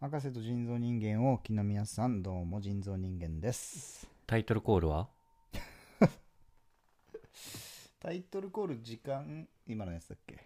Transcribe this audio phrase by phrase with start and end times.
[0.00, 4.08] 博士と人造人間をお聞きの皆さん、どうも人造人間です。
[4.26, 5.10] タイトルコールは？
[8.00, 10.42] タイトルコール時間、今のやつだっけ？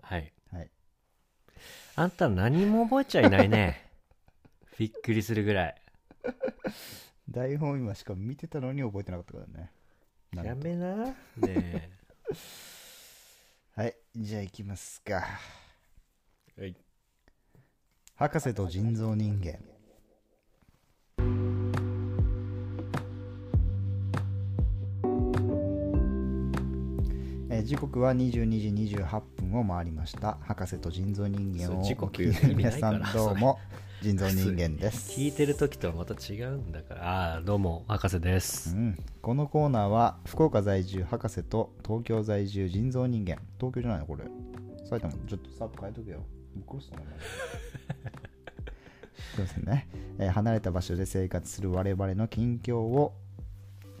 [0.00, 0.32] はい。
[0.50, 0.70] はい。
[1.96, 3.90] あんた何も覚えちゃいないね。
[4.78, 5.82] びっくりするぐらい。
[7.28, 9.70] 台本今しかも見てたのに覚えてなかったからね。
[10.32, 11.04] やめな。
[11.04, 11.90] ねえ。
[13.76, 15.26] はい、じゃあ行きますか。
[16.56, 16.74] はい。
[18.18, 19.58] 博士と人造人間。
[27.50, 30.38] えー時刻は22時28分を回りました。
[30.40, 33.58] 博士と人造人間をおそう時刻聞きの皆さ意味ないからんどうも
[34.00, 35.12] 人造人間です。
[35.20, 37.02] 聞いてる時とはまた違うんだから。
[37.02, 38.74] ああー、どうも、博士です。
[38.74, 44.06] うん、このコーナーは福岡在住博士と東京在住人造人間東京じゃないの？
[44.06, 44.24] これ
[44.88, 46.24] 埼玉ちょっとスタート変えとけよ
[46.56, 47.06] ぶっ殺すと思う
[49.36, 49.88] そうですね、
[50.18, 53.12] えー離れた場所で生活する我々の近況を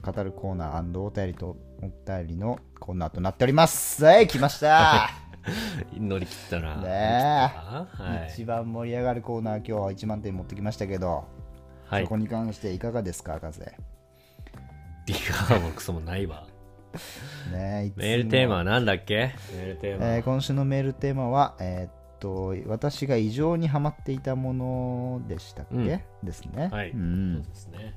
[0.02, 5.10] 語るコーナーお便りとお便りのコーナーとなっておりますはい来ました、
[5.98, 6.76] 乗り切ったな。
[6.76, 8.32] ねえはい。
[8.32, 11.24] 一番盛り上がるコーナー今日は1万点持ってきましたけど、
[11.86, 12.16] はいそこ。
[12.16, 13.60] に関していかがですか博士
[15.06, 16.46] ビガーもクソもないわ。
[17.52, 19.34] ねメールテーマは何だっけ？
[19.54, 20.06] メールテーマ。
[20.16, 25.86] えー今週のメールテーマは、えーっと私が異常にハマっていたものでしたっけ、うん。
[25.86, 26.00] で
[26.32, 26.90] すね、はい。
[26.90, 27.42] うん。
[27.44, 27.94] そうですね。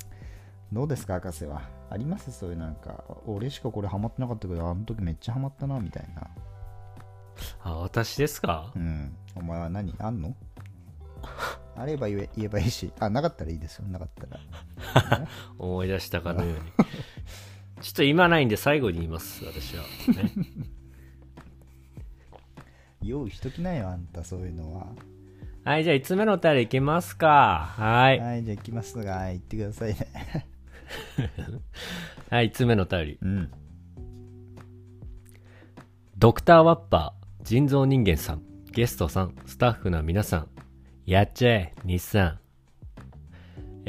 [0.71, 1.61] どうですか博士は？
[1.89, 2.31] あります？
[2.31, 6.27] そういうなんか俺しかこれハマってなかったけどあの時めっちゃハマったなみたいな。
[7.63, 8.71] あ、私ですか？
[8.75, 9.15] うん。
[9.35, 9.95] お前は何？
[9.97, 10.35] あんの？
[11.75, 12.91] あれば言え言えばいいし。
[12.99, 13.87] あなかったらいいですよ。
[13.87, 15.27] なかったら。
[15.57, 16.59] 思い出したかのように。
[17.81, 19.83] ちょっと今ないんで最後に言います、私は。
[19.83, 20.31] ね、
[23.01, 24.87] 用意しときなよあんたそういうのは
[25.63, 27.73] はい、じゃあ5つ目のお便りいきますか？
[27.77, 28.19] はい。
[28.19, 30.47] はいじゃあ行きますがはい行ってくださいね
[32.31, 33.19] はい、5つ目のお便り。
[33.21, 33.51] うん
[36.17, 38.41] ドクターワッパー、人造人間さん、
[38.73, 40.47] ゲストさん、スタッフの皆さん、
[41.05, 42.39] やっちゃえ、日産。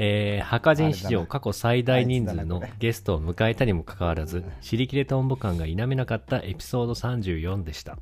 [0.03, 7.99] えー、墓人史上過去最大人数のゲストを迎えたにもかかわらず、尻切れトンボ感が否めなかったエピソード34でした。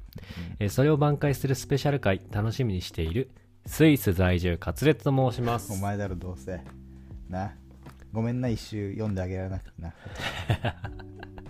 [0.60, 3.32] えーそれを挽回するスペシャル回、楽しみにしている、
[3.66, 5.72] スイス在住、カツレツと申します。
[5.72, 6.60] お前だろどうせ。
[7.28, 7.56] な。
[8.12, 9.92] ごめんな一周読んであげられなくてな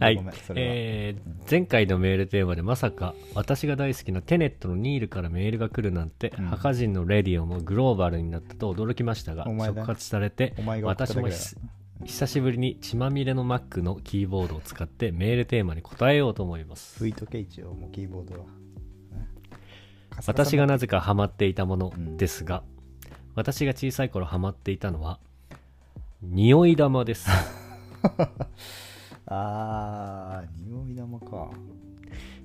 [0.00, 0.22] はい。
[0.54, 6.46] えー前回のメールテーマでまさか私が大好きなテネットのニールからメールが来るなんて、うん。
[6.46, 11.34] 墓人のレディオもグローバルになったと驚きましたが触発されて私もひ
[12.06, 17.04] 久しぶりに血まみれの Mac のキーボードを使ってメールテーマに答えようと思います。
[17.04, 18.46] 拭いとけ一応もうキーボードは。
[20.26, 22.62] 私がななぜかハマっていたものですが、
[23.34, 25.18] 私が小さい頃ハマっていたのは
[26.22, 27.28] 匂い玉です
[29.34, 31.50] あー匂い玉か。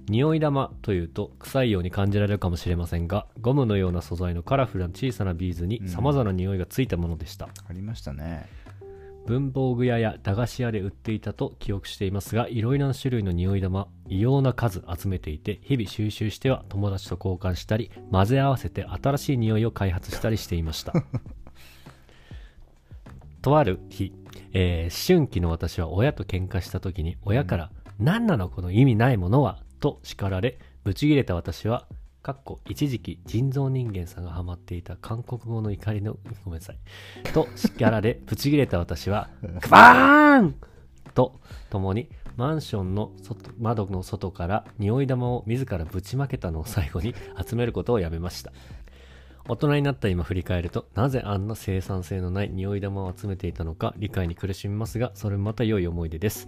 [0.07, 8.47] 匂い玉というと臭いように感じられるかもしれませんがゴムのような素材のカラフルな小さなビーズに様々な匂いがついたものでした、ありましたね。
[9.29, 20.93] 文房具屋や駄菓子屋で売っていたと記憶していますがいろいろな種類の匂い玉異様な数集めていて日々収集しては友達と交換したり混ぜ合わせて新しい匂いを開発したりしていました
[23.41, 24.13] とある日、
[24.53, 31.87] えー思春期の私は親と喧嘩した時に親から「何なのこの意味ないものは」と叱られブチギレた私は
[32.21, 36.77] かっこ一時期人造人間さんがハマっていた韓国語の怒りのごめんなさい。
[37.33, 39.29] と叱られ ブチギレた私は
[39.61, 40.55] 「クバーン!」
[41.15, 41.39] と
[41.69, 47.13] ともにマンションの外窓の外から匂い玉を自らぶちまけたのを最後に
[47.45, 48.53] 集めることをやめました
[49.49, 56.47] 大人になった今振り返るとなぜあんな生産性のない匂い玉を集めていたのか理解に苦しみますがそれもまた良い思い出です、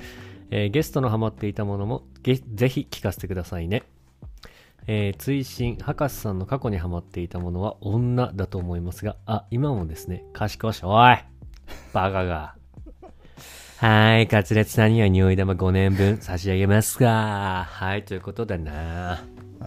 [0.51, 3.83] えーゲストのハマっていたものもぜひ聞かせてくださいね。
[4.85, 10.23] えー追伸博士さんの過去にハマっていたものは女だと思いますがあ今もですね。
[10.33, 11.17] 賢しおい
[11.93, 12.55] バカが。
[13.77, 17.65] はい、カツレツさんには匂い玉5年分差し上げますか。
[17.67, 19.23] はい、ということだな。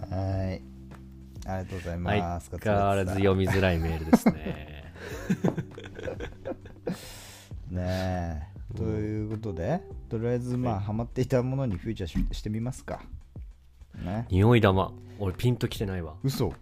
[0.09, 0.74] はい。
[1.45, 4.93] ありがとうございます、相変わらず読みづらいメールですね。
[7.69, 8.55] ねえ。
[8.75, 13.01] ということでとりあえずまあハマっていたものにフューチャーししてみますか。
[14.03, 14.25] ね。
[14.29, 14.91] 匂い玉。
[15.19, 16.15] 俺ピンときてないわ。
[16.23, 16.53] 嘘。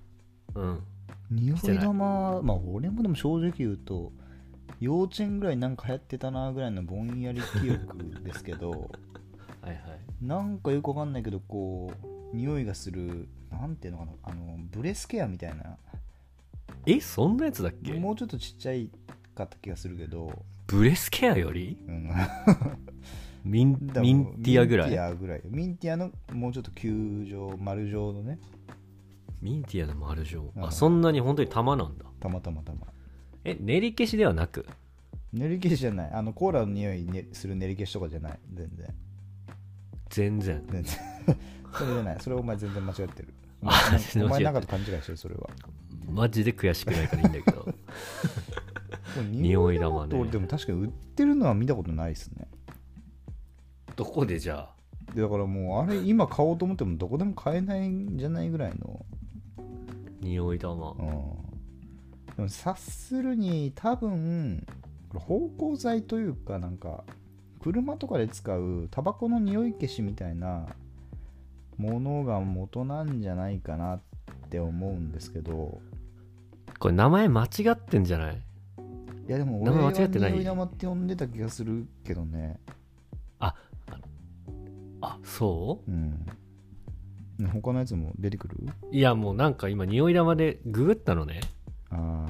[0.56, 0.84] うん。
[1.32, 4.12] 匂い玉まあ俺もでも正直言うと
[4.80, 8.70] 幼稚園ぐらいなんか流行ってたなぐらいのぼんやり記憶ですけど。
[9.62, 9.80] はいはい。
[10.22, 15.78] なんかよくわかんないけどこう匂いがするなんていうのかなあのブレスケアみたいな。
[16.86, 17.94] えそんなやつだっけ？
[17.94, 18.90] もうちょっとちっちゃい
[19.36, 21.78] かった気がするけど、ブレスケアより？
[21.88, 22.10] うん、
[23.46, 25.42] ミンだミンティアぐらミンテいィアぐらい。
[25.46, 28.40] ミンティアのもうちょっと球状丸状のね。
[29.42, 30.52] ミンティアの丸状。
[30.56, 30.66] うん。
[30.66, 32.06] あそんなに本当に玉なんだ。
[32.20, 32.88] たまたまたま
[33.44, 34.66] え練り消しではなく？
[35.32, 36.12] 練り消しじゃない。
[36.12, 38.40] あのコーラの匂いねする練り消しとかじゃない。
[38.54, 38.88] 全然。
[40.10, 40.64] 全然。
[40.70, 40.98] 全然
[41.74, 42.18] それじゃない。
[42.20, 43.34] それお前全然間違ってる。
[43.64, 43.74] おあ
[44.30, 45.50] 前なんかと勘違いしてるそれは。
[46.10, 47.74] マジで悔しくないからいいんだけど。
[49.32, 50.24] 匂い玉ね。
[50.26, 52.48] でも確かに売ってるのは見たことないですね。
[53.96, 55.14] どこでじゃあ？
[55.14, 59.06] でだからもうあれ今買おうと思ってもどこでも買えないんじゃないぐらいの。
[60.22, 60.92] 匂い玉。
[60.92, 60.98] うん。
[62.36, 64.66] でも察するに多分
[65.10, 67.04] これ芳香剤というかなんか
[67.62, 70.68] 車とかで使うタバコの匂い消しみたいな
[71.78, 74.02] ものが元なんじゃないかなっ
[74.50, 75.82] て思うんですけど。
[76.80, 78.36] これ名前間違ってんじゃない？
[79.28, 80.32] いやでも名俺は前間違ってない？
[80.34, 82.60] 匂い玉って呼んでた気がするけどね。
[83.40, 85.92] あそう？
[85.92, 86.26] ん。
[87.38, 88.58] ね他のやつも出てくる？
[88.92, 91.42] ういやもうなんか今匂い玉でググったのね。
[91.90, 92.26] あ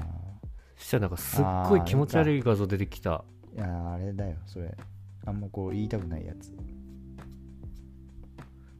[0.76, 3.12] そしたらなんかすっごい気持ち悪い画像出てきた。
[3.12, 3.24] あ
[3.56, 4.76] いやあれだよそれ。
[5.26, 6.52] あんまこう言いたくないやつ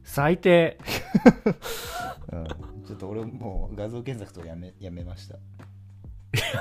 [0.05, 0.77] 最低。
[2.31, 2.45] うん。
[2.85, 5.35] ちょっと俺もう画像検索とかやめやめました。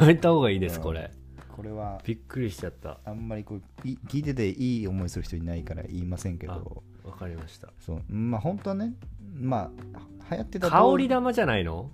[0.00, 0.82] やめた方がいいですうん。
[0.82, 1.12] これ
[1.54, 2.98] これはびっくりしちゃった。
[3.04, 6.82] あんまりこうい聞いてていい思いする人いないから言いませんけど。
[7.04, 7.68] わかりました。
[7.78, 8.02] そう。
[8.08, 8.94] まあ本当はね。
[9.36, 11.90] まあ流行ってた香り玉じゃないの？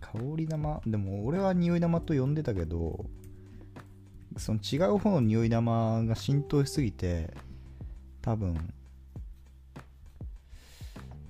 [0.00, 0.80] 香り玉？
[0.86, 3.06] でも俺は匂い玉と呼んでたけど
[4.36, 7.32] その違う方の匂い玉が浸透しすぎて
[8.20, 8.72] 多分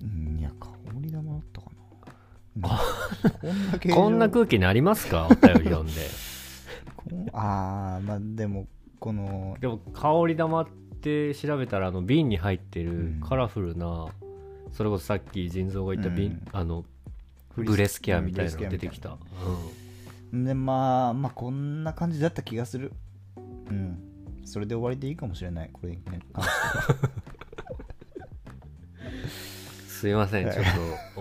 [0.03, 0.05] う
[0.35, 0.69] んいや香
[1.01, 1.67] り玉だったか
[2.57, 2.69] な。
[3.41, 5.27] こんな こんな空気になりますか？
[5.31, 5.91] お便り読んで。
[7.33, 8.67] ああまあでも
[8.99, 10.67] このでも香り玉っ
[11.01, 13.21] て調べたらあの瓶に入ってうるん。
[13.21, 14.07] カラフルな、
[14.71, 16.41] それこそさっき腎臓が言った瓶、うん。
[16.51, 16.85] あの
[17.55, 19.17] ブレスケアみたいなのうんブレスケア出てきた、
[20.31, 22.93] でまあまあこんな感じだった気がする。
[23.69, 23.99] うん。
[24.45, 25.69] それで終わりでいいかもしれない。
[25.71, 26.43] これに関しては
[30.03, 30.51] すいません。
[30.51, 30.65] ちょっ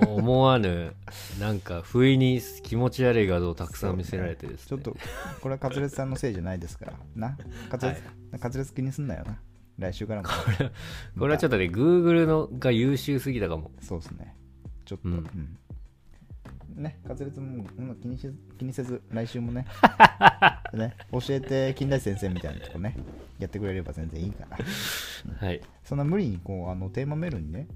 [0.04, 0.92] と思わぬ
[1.38, 4.66] なんか不意に気持ち悪い画像をたくさん見せられてですね。
[4.70, 4.96] ちょっと
[5.40, 6.94] これはカツレツさんのせいじゃないですから。
[7.14, 7.38] な
[7.70, 7.94] カツレ
[8.32, 9.38] ツ、カツレツ気にすんなよな。
[9.78, 10.28] 来週からも。
[11.16, 13.70] これはちょっとね Google のが優秀すぎたかも。
[13.80, 14.34] そうですね。
[14.84, 15.18] ちょっと、ううん。
[15.18, 15.58] ん
[16.82, 19.64] ねカツレツもうん気にし気にせず来週もね。
[20.74, 22.96] ね教えて金田一先生みたいなとこね
[23.38, 24.58] やってくれれば全然いいから。
[25.38, 25.60] はい。
[25.84, 27.68] そんな無理にこうあのテーマメールにね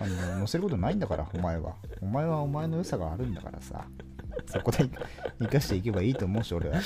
[0.00, 1.76] あの載せることないんだからお前は。
[2.00, 3.86] お前はお前の良さがあるんだからさ。
[4.46, 4.88] そこで
[5.40, 6.78] 生かしていけばいいと思うし俺は、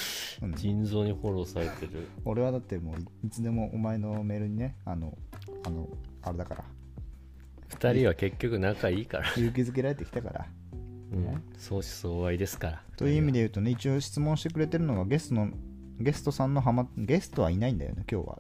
[0.42, 2.08] うん、腎臓にフォローされてる。
[2.24, 5.16] 俺はだってもういいつでもお前のメールにねあの
[5.64, 5.88] あの
[6.22, 6.64] あれだから。
[7.70, 10.46] 2人は結局仲いいから、勇気づけられてきたから。
[11.12, 12.82] うん、相思相愛ですから。
[12.96, 15.50] という意味で言うとね一応質問してくれてるのがゲストの
[15.98, 18.38] ゲストさんのハマゲストはいないんだよね今日は。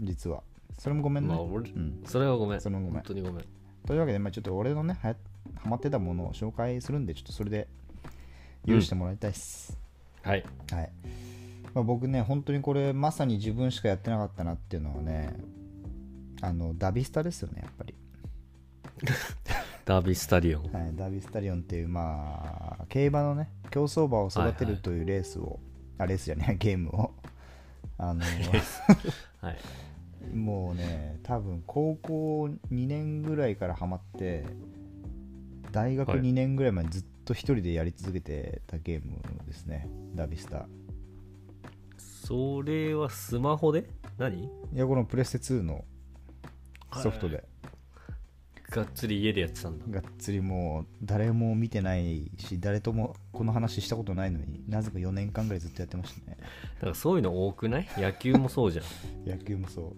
[0.00, 0.42] 実は。
[0.78, 2.60] それもごめんね、まあ俺うん、それはごめん。
[2.60, 2.94] それもごめん。
[2.94, 3.44] 本当にごめん
[3.86, 5.16] というわけで、まあ、ちょっと俺のねはや
[5.56, 7.68] ハマってたものを紹介するんでちょっとそれで
[8.66, 9.76] 許してもらいたいっす、
[10.22, 10.44] はい。
[10.70, 10.90] はい、
[11.74, 15.36] まあ、僕ね本当にこれまさに自分しかやってなかったなっていうのはね
[16.40, 17.94] あのダビスタですよねやっぱり、
[19.84, 20.72] ダービースタディオン。
[20.72, 25.60] はい、ダビスタリオンっていうまあ競馬のね競走馬を育てはいはいるというレースを、
[25.98, 27.12] あレースじゃないゲームを。
[27.98, 28.20] あの
[29.40, 29.56] はい
[30.32, 34.44] もうね多分高校2年ぐらいからハマって
[35.70, 36.20] 大学はい。
[36.20, 40.66] 2年ぐらいまでずっと一人でやり続けてたゲームですね、ダビスタ。
[41.96, 43.88] それはスマホで？
[44.18, 44.44] 何？
[44.44, 45.84] いやこのプレステ2の
[47.02, 47.44] ソフトで
[48.74, 50.00] がっつり家でやってたんだ。
[50.00, 56.38] がっつりもう誰も見てないし誰ともこの話したことないのになぜか4年間ぐらいずっとやってましたね。
[56.76, 57.86] だからそういうの多くない？
[57.98, 58.84] 野球もそうじゃん、
[59.28, 59.96] 野球もそう。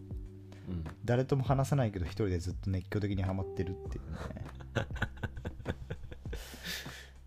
[0.67, 4.17] うん、誰とも話さないけど一人でずっと熱狂的にハマってるっていうね。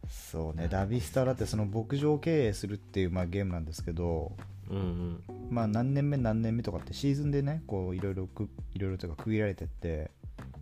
[0.09, 0.67] そうね。
[0.67, 4.33] ダビスタだってその牧場経営するっていうまあゲームなんですけど
[4.69, 5.23] うんうん。
[5.49, 10.11] まあ何年目何年目とかってシーズンでねこういろいろくいろいろとか区切られてって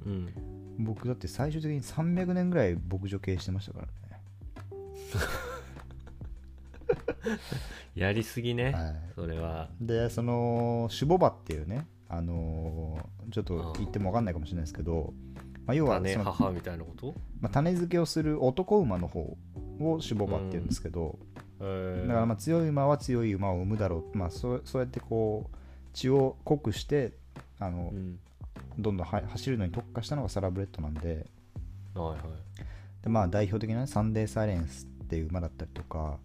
[0.06, 0.30] うん
[0.77, 3.91] 僕だって最終的に300年ぐらい牧場経営してましたからね。
[7.96, 8.96] やりすぎね、はい。
[9.15, 9.70] それは。
[9.79, 15.12] でそのシュボバっていうねあのーちょっと言っても分かんないかもしれないですけど、
[15.65, 17.15] まあ、要は種その、母みたいなこと？
[17.41, 19.36] まあ、種付けをする男馬の方
[19.79, 21.17] をシュボバっていうんですけど、
[21.60, 25.55] えーだからまあ強い馬は強い馬を生むだろう、まあ、そうそうやってこう
[25.94, 27.13] 血を濃くして
[27.60, 28.20] あの、うん
[28.78, 31.28] どんどんは走るのに特化したのがサラブレッドなんで。
[31.94, 32.20] はいはい
[33.06, 36.18] で、まあ、代表的な、ね、サンデーサイレンスっていう馬だったりとか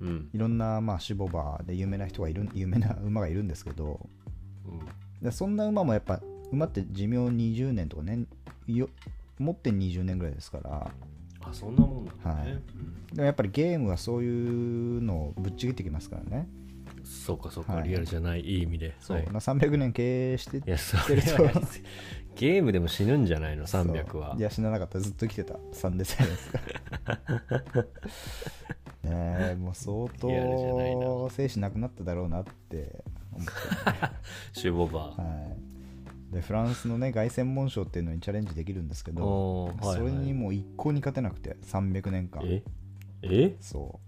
[0.00, 0.30] うん。
[0.34, 4.00] いろんなまあ種牡馬で有名な人がいる有名な 馬がいるんですけど
[4.66, 4.80] うん。
[5.22, 6.20] でそんな馬もやっぱ
[6.50, 8.24] 馬って寿命20年とかね
[8.66, 8.88] よ
[9.38, 10.90] 持って20年ぐらいですから。
[11.40, 12.52] あそんなもんなんだね、はい。
[12.52, 12.60] うん。
[13.12, 16.48] でもやっぱりゲームはそういうのをぶっちぎってきますからね
[17.06, 17.88] そうかそうか、はい。
[17.88, 18.94] リアルじゃないいい意味で。
[19.00, 19.26] そう、はい。
[19.26, 21.52] まあ、300年経営していやそれは
[22.34, 24.34] ゲームでも死ぬんじゃないの？300は。
[24.36, 25.00] いや死ななかった。
[25.00, 25.56] ずっと生きてた。
[25.72, 26.60] サンデーサイレンスが
[29.04, 30.28] ねえもう相当
[31.24, 33.04] な精子なくなっただろうなって。
[33.32, 33.52] 思って、
[34.52, 35.56] シュボバー、 は
[36.30, 39.96] い、でフランスのね凱旋門賞っていうのにチャレンジできるんですけどはいはい。
[39.98, 42.42] それにもう一向に勝てなくて300年間。
[42.44, 42.62] え？
[43.22, 43.56] え？
[43.60, 44.05] そう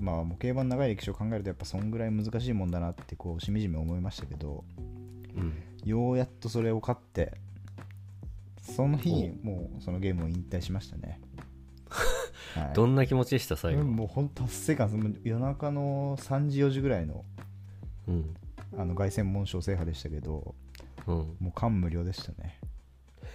[0.00, 4.64] まあもう競馬の長い歴史を考えるとやっぱそんぐらい難しいもんだなってこうしみじみ思いましたけど
[5.36, 5.54] うん。
[5.84, 7.32] ようやっとそれを勝って
[8.60, 11.20] その日にもうそのゲームを引退しましたね、
[12.54, 17.24] はい、どんな気持ちでした最後、うんもう本当達成感夜中の3時4時ぐらいの
[18.06, 18.34] うん。
[18.76, 20.54] あの凱旋門賞制覇でしたけど
[21.06, 22.58] うん、もう感無量でしたね。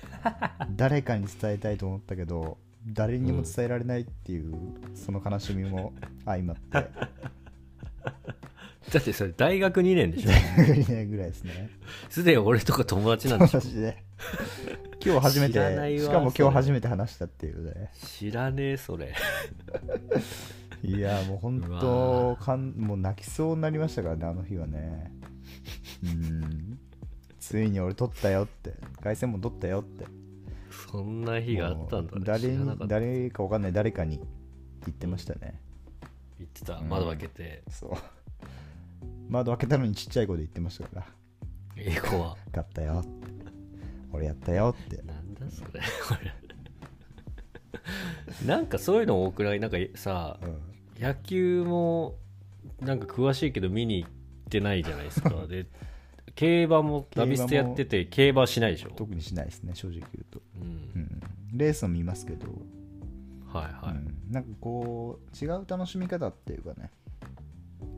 [0.75, 4.53] 誰かに伝えたいと思ったけど誰にも伝えられないっていう、
[4.95, 5.93] その悲しみも
[6.25, 6.61] 相まって。
[8.91, 10.29] だってそれ大学2年でしょ。
[10.29, 11.69] ねぐらいですね。
[12.09, 13.59] すでに俺とか友達なんでしょ。
[13.61, 14.03] で。
[15.03, 15.53] 今日初めて
[15.99, 17.91] しかも今日初めて話したっていうね。
[18.05, 19.13] 知らねえそれ。
[20.83, 25.11] いやもう本う当わかんもう泣きそうになりましたからねあの日はね。
[26.03, 26.79] うん。
[27.39, 28.73] ついに俺取ったよって。
[29.01, 30.05] 凱旋門取ったよって
[30.93, 32.21] そんな日があったんだね。
[32.23, 34.17] 誰誰か分かんない誰かに
[34.85, 35.59] 言ってましたね、
[36.37, 36.75] 言ってた。
[36.75, 37.91] うん窓開けて、そう。
[39.27, 41.05] 窓開けたのにちっちゃい声で言ってましたから。
[41.77, 42.37] 英語は。
[42.51, 43.03] 勝ったよ。
[44.11, 44.97] 俺やったよって。
[45.01, 45.81] なんだそれ。
[48.45, 49.59] なんかそういうの多くない？
[49.59, 51.03] なんかさうん。
[51.03, 52.19] 野球も
[52.81, 54.09] なんか詳しいけど見に行っ
[54.51, 55.29] てないじゃないですか。
[55.47, 55.65] で
[56.35, 60.67] 競馬もナビステやってて競馬はしないでしょ、特にしないですね正直言うと、うん。
[60.67, 61.21] うん、
[61.53, 62.47] レースを見ますけど、
[63.47, 66.89] はいはい、うん、なんかこう違う楽しみ方っていうかね、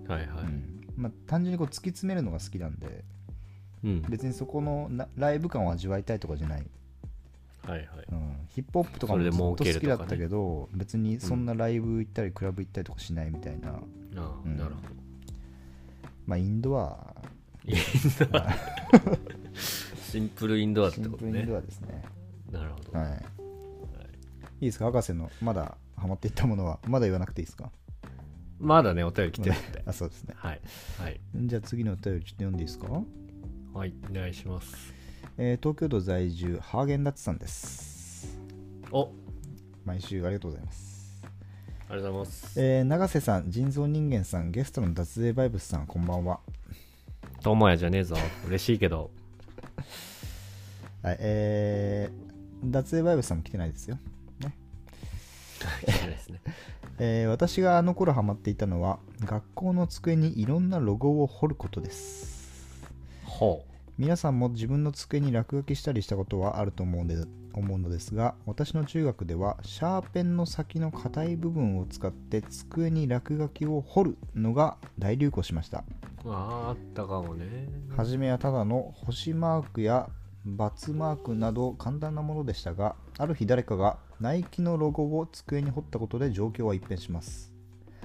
[0.07, 0.81] はいはい、うん。
[0.97, 3.03] まあ、単純にこう突き詰めるのが好きなんで。
[3.83, 4.01] うん。
[4.09, 6.65] 別にそこのなライブ感を味わいたいとかじゃない、
[7.67, 7.87] はいはい。
[8.11, 13.73] うん、ヒップホップとかもずっと好きだったけど、別にそんなライブ行ったりクラブ行ったりとかしないみたいな、あ
[14.17, 14.57] あ、うん。
[14.57, 14.87] なるほど。
[16.25, 17.13] まあインドア
[17.65, 17.75] イン
[18.31, 18.47] ドア。
[20.11, 21.17] シンプルインドアってことね。
[21.17, 22.03] シンプルインドアですね。
[22.51, 23.25] なるほど、はい、
[24.61, 24.65] い。
[24.65, 24.85] いですか？
[24.85, 26.79] 博士のまだハマっていったものは？
[26.87, 27.71] まだ言わなくていいですか？
[28.59, 29.83] まだねお便り来てるんで。
[29.85, 30.33] あそうですね。
[30.37, 30.61] はい。
[30.99, 31.19] はい。
[31.35, 32.87] じゃあ次のお便りちょっと読んでいいですか、
[33.73, 33.93] はい。
[34.09, 34.93] お願いします。
[35.37, 38.39] えー東京都在住ハーゲンダッツさんです。
[38.91, 39.11] お。
[39.83, 41.21] 毎週ありがとうございます。
[41.89, 42.61] ありがとうございます。
[42.61, 46.39] えー永瀬さん、人造人間さん、ゲストの脱税バイブスさん、こんばんは。
[47.45, 48.15] 友也じゃねえぞ。
[48.47, 49.11] 嬉しいけど。
[51.03, 53.99] はい、えー、脱税バイブスさんも来てないですよ。
[55.59, 56.41] 来てないですね。
[56.97, 62.75] えー私があの頃ハマっていたのは、学校の机にいろんなロゴを彫ることです。
[63.23, 63.63] ほ
[63.97, 67.15] 皆さんも自分の机に落書きしたりしたことはあると思うんで
[67.55, 75.83] 思うのですが私の中学ではシャーペンの先の硬い部分を使って机に落書きを彫るのが大流行しました。
[76.23, 77.69] うあーあったかもね。
[77.95, 80.09] 初めはただの星マークや
[80.47, 87.51] ×マークなど簡単なものでしたがある日誰かがナイキのロゴを机に彫ったことで状況は一変します。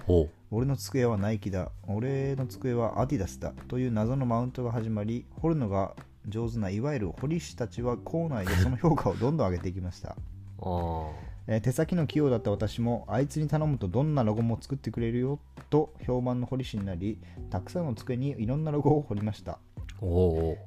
[0.07, 1.71] ほ俺の机はナイキだ。
[1.87, 3.53] 俺の机はアディダスだ。
[3.69, 5.95] という謎のマウントが始まり彫るのが
[6.29, 10.17] 上手ないわゆる彫り師たちは校内でその評価をどんどん上げていきました、
[11.47, 17.19] えー手先の器用だった私もあいつに頼むとどんなロゴも作ってくれるよと評判の彫り師になり
[17.51, 19.59] たくさんの机にいろんなロゴを彫りました。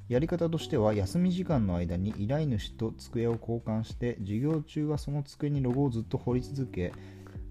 [0.09, 6.93] やり方としては休み時間の間に依頼主と机を交換して授業中はその机にロゴをずっと彫り続け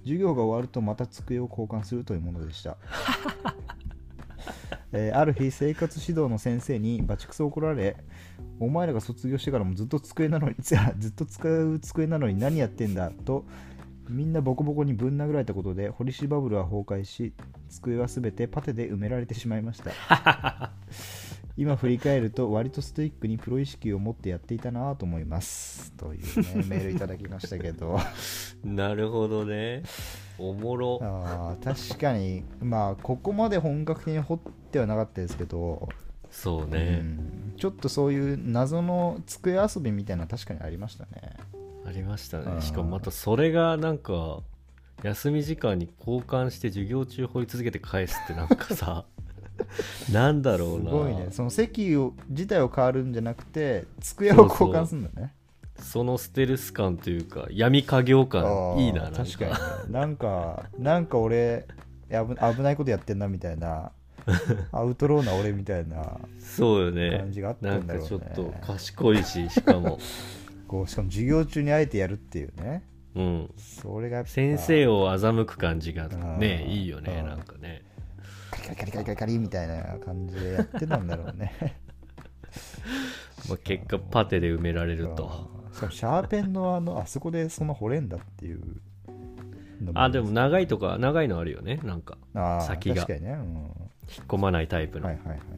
[0.05, 2.77] 授業が終わるとまた机を交換するというものでした、
[4.93, 7.97] えーある日生活指導の先生にバチクソ怒られ
[8.61, 13.11] お前らが卒業してからもずっと机なのに ずっと使う机なのに何やってんだ？
[13.11, 13.45] と
[14.09, 17.33] みんなボコボコにぶん殴られたことで堀市バブルは崩壊し
[17.69, 20.73] 机は全てパテで埋められてしまいました。
[21.55, 25.93] 今振り返ると割とストイックにプロ意識を持ってやっていたなと思います。
[25.99, 27.99] というねメールいただきましたけど。
[28.65, 29.83] なるほどね。
[30.39, 30.99] おもろ。
[31.03, 32.43] あー確かに。
[32.61, 34.39] まあここまで本格的に掘っ
[34.73, 35.89] てはなかったですけど、
[36.33, 37.55] そうね、うん。
[37.59, 41.37] ちょっとそういう謎の机遊びみたいなの確かにありましたね。
[41.87, 42.55] ありましたうん。
[42.57, 44.41] ねしかもまたそれがなんか
[45.03, 49.05] 休み時間に交換して授業中掘り続けて返すってなんかさ
[50.11, 50.91] なんだろうな。
[50.91, 51.29] すごいね。
[51.31, 55.35] その席を自体を変わるんじゃなくて机を交換するんだね。
[55.79, 58.77] そのステルス感というか闇家業感。
[58.79, 59.25] いいななんか。
[59.25, 59.59] 確かにね。
[59.91, 61.67] なんかなんか俺
[62.09, 63.93] 危ないことやってんなみたいな
[64.73, 67.19] アウトローな俺みたいなそうよね。
[67.19, 68.09] 感じがあったなんんだろうね。
[68.09, 69.99] かちょっと賢いししかも。
[70.69, 72.83] こうしかも授業中にあえてやるっていうね。
[73.15, 73.51] うん。
[73.59, 76.73] それが先生を欺く感じがねうん。
[76.73, 77.27] いいよねうん。
[77.27, 77.83] なんかね。
[78.51, 81.53] カリカリカリカリカリみたいな感じでやってたんだろうね。
[83.49, 85.51] まあ、結果パテで埋められると。
[85.73, 88.61] しかもシャーペンのあのあそこでその掘れんだっていう
[89.83, 92.19] のあでも長いとか長いのあるよねなんか。
[92.67, 92.97] 先が。
[92.97, 93.71] 確かにね、うん、
[94.09, 95.49] 引っ込まないタイプの、はいはいはいはい。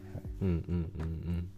[0.43, 1.49] うんうんうん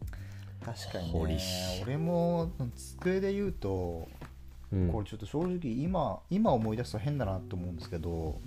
[0.65, 1.41] 確かにね。
[1.83, 4.09] 俺も机で言うと
[4.73, 4.93] うんうん。
[4.93, 8.41] これちょっと正直今今思い出すと変だなと思うんですけど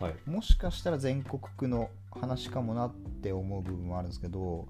[0.00, 0.30] はい。
[0.30, 4.66] もしかしたら全国区の話かもなって思う部分もあるんですけど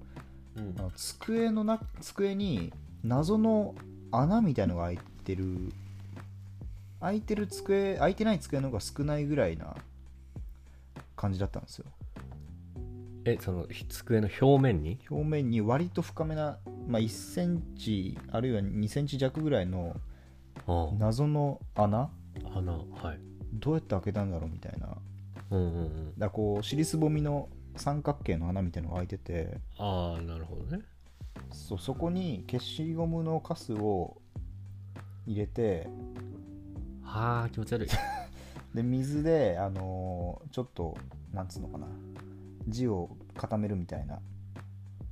[0.55, 0.75] うん。
[0.77, 2.73] あの机のな机に
[3.03, 3.75] 謎の
[4.11, 5.71] 穴みたいのが開いてる
[6.99, 9.75] 開いてる机開いてない机の方が少ないぐらいな
[11.15, 11.85] 感じだったんですよ
[13.25, 14.99] えその机の表面に？
[15.09, 19.95] 表面に割と深めな、まあ、1センチあるいは2センチ弱ぐらいの
[20.67, 21.99] あ謎の穴？
[21.99, 22.11] あ
[22.57, 23.19] 穴はい。
[23.53, 24.97] どうやって開けたんだろうみたいな。
[25.51, 26.13] うんうんうん。
[26.17, 29.57] らこう尻すぼみの三角形の穴みたいなのが開いてて。
[29.77, 30.83] ああなるほどね。
[31.51, 34.17] そそこに消しゴムのカスを
[35.27, 35.87] 入れて。
[37.03, 37.89] はあ気持ち悪い。
[38.73, 40.97] で水で、あのーちょっと
[41.33, 41.87] なんつうのかな
[42.67, 44.19] 字を固めるみたいな。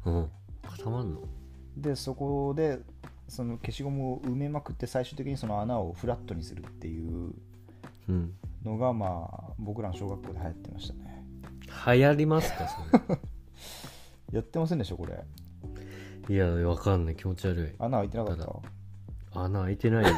[0.05, 0.29] うん。
[0.67, 1.21] 固まんの？
[1.77, 2.79] でそこで
[3.27, 7.33] その消しゴムを埋めまくって最終的にその穴をフラットにするっていう
[8.07, 8.33] うん。
[8.63, 11.23] のがまあ僕らの小学校で流行ってましたね。
[11.95, 13.17] 流行りますかそ
[14.35, 15.23] やってませんでしょこれ。
[16.27, 17.15] れいやわかんない。
[17.15, 17.75] 気持ち悪い。
[17.79, 18.45] 穴開いてなかった？
[18.45, 20.09] た穴開いてないよ。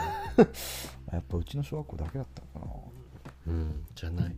[1.12, 2.72] あ やっぱうちの小学校だけだったのか
[3.48, 3.54] な。
[3.54, 4.36] うんじゃない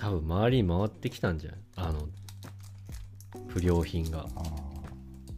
[0.00, 1.60] 多分周りに回ってきたんじゃない？
[1.76, 1.92] あ。
[1.92, 2.08] の
[3.48, 4.26] 不良品が。
[4.34, 4.40] あ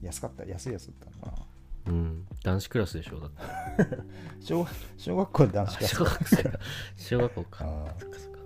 [0.03, 0.07] ー。
[0.07, 0.45] 安かった。
[0.45, 1.47] 安いやつだったの
[1.87, 2.27] うん。
[2.45, 3.99] 男子クラスでしょだって。
[4.41, 6.59] 小小学校で男子か小学生か。
[6.97, 7.65] 小学校か。
[7.65, 8.39] あそっかそっか。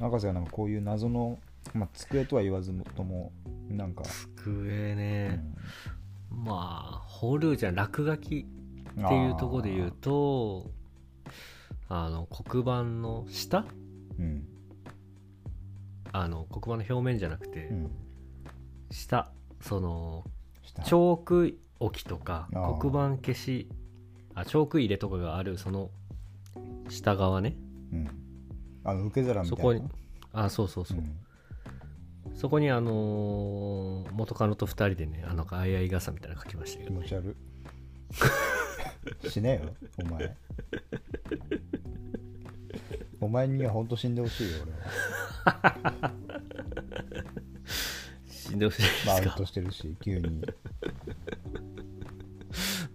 [0.00, 1.38] 博士はなんかこういう謎の、
[1.74, 3.32] まあ、机とは言わずとも
[3.68, 5.54] なんか、机うね、ん。
[6.30, 8.46] まあ掘るじゃん落書き
[8.90, 10.70] っていうところで言うと
[11.88, 13.66] あの黒板の下あー
[14.18, 14.48] うん
[16.12, 17.90] あの黒板の表面じゃなくて、うん。
[18.90, 20.24] 下その
[20.84, 22.78] チョーク置きとかあー。
[22.78, 23.68] 黒板消し
[24.34, 25.90] あチョーク入れとかがあるその
[26.88, 27.56] 下側ね。
[27.92, 28.08] うん、
[28.84, 29.56] あの受け皿みたいな？
[29.56, 29.82] そこに
[30.32, 32.36] あそうそうそう、うん。
[32.36, 37.36] そこにあのー元カノと2人でねあのあいあい傘みたいなの書きましたけど気持ち悪
[39.24, 39.28] い。
[39.28, 40.36] 死ねよお前
[43.22, 44.72] お前には本当死んでほしいよ俺
[45.52, 46.12] は。
[48.28, 49.12] 死んでほしいですか？
[49.12, 50.40] まあアウトしてるし急に。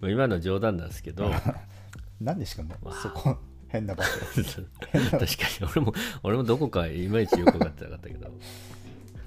[0.01, 1.31] まあ今のは冗談なんですけど。
[2.19, 3.37] なんでしかもそこ
[3.69, 4.11] 変な場所。
[4.91, 5.25] 確かに
[5.71, 8.29] 俺も俺もどこかいまいちよく分かってなかったけど。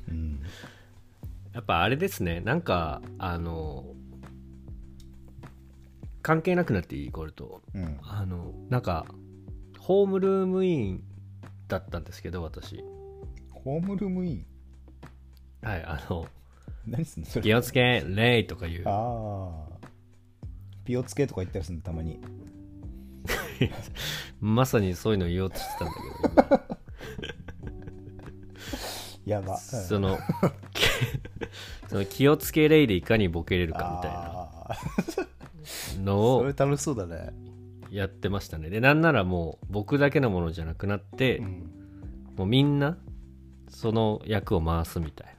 [0.09, 0.41] うん。
[1.55, 2.41] やっぱあれですね。
[2.41, 3.87] なんかあの
[6.21, 7.63] 関係なくなっていいこれと。
[7.75, 7.99] うん。
[8.03, 9.07] あのなんか
[9.91, 11.03] ホームルームイン
[11.67, 12.85] だったんですけど私。
[13.51, 14.47] ホームルームイン？
[15.63, 16.29] はいあの
[16.87, 17.43] 何すんのそれ？
[17.43, 18.85] 気をつけレイとかいう。
[18.87, 19.89] ああ
[20.85, 22.21] ピオつけとか言ったりするのたまに。
[24.41, 25.95] まさにそういうの言おうとしてたんだ
[26.47, 26.61] けど
[29.27, 29.47] やば。
[29.47, 30.21] 今その
[31.89, 34.15] その気をつけレイでいかにボケれるかみた
[35.97, 37.50] いなのをそれ楽しそうだね
[37.91, 38.71] やってましたね。
[38.71, 41.71] でなんならもう僕だけのものじゃなくなって、うん。
[42.37, 42.97] もうみんな
[43.69, 45.37] その役を回すみたい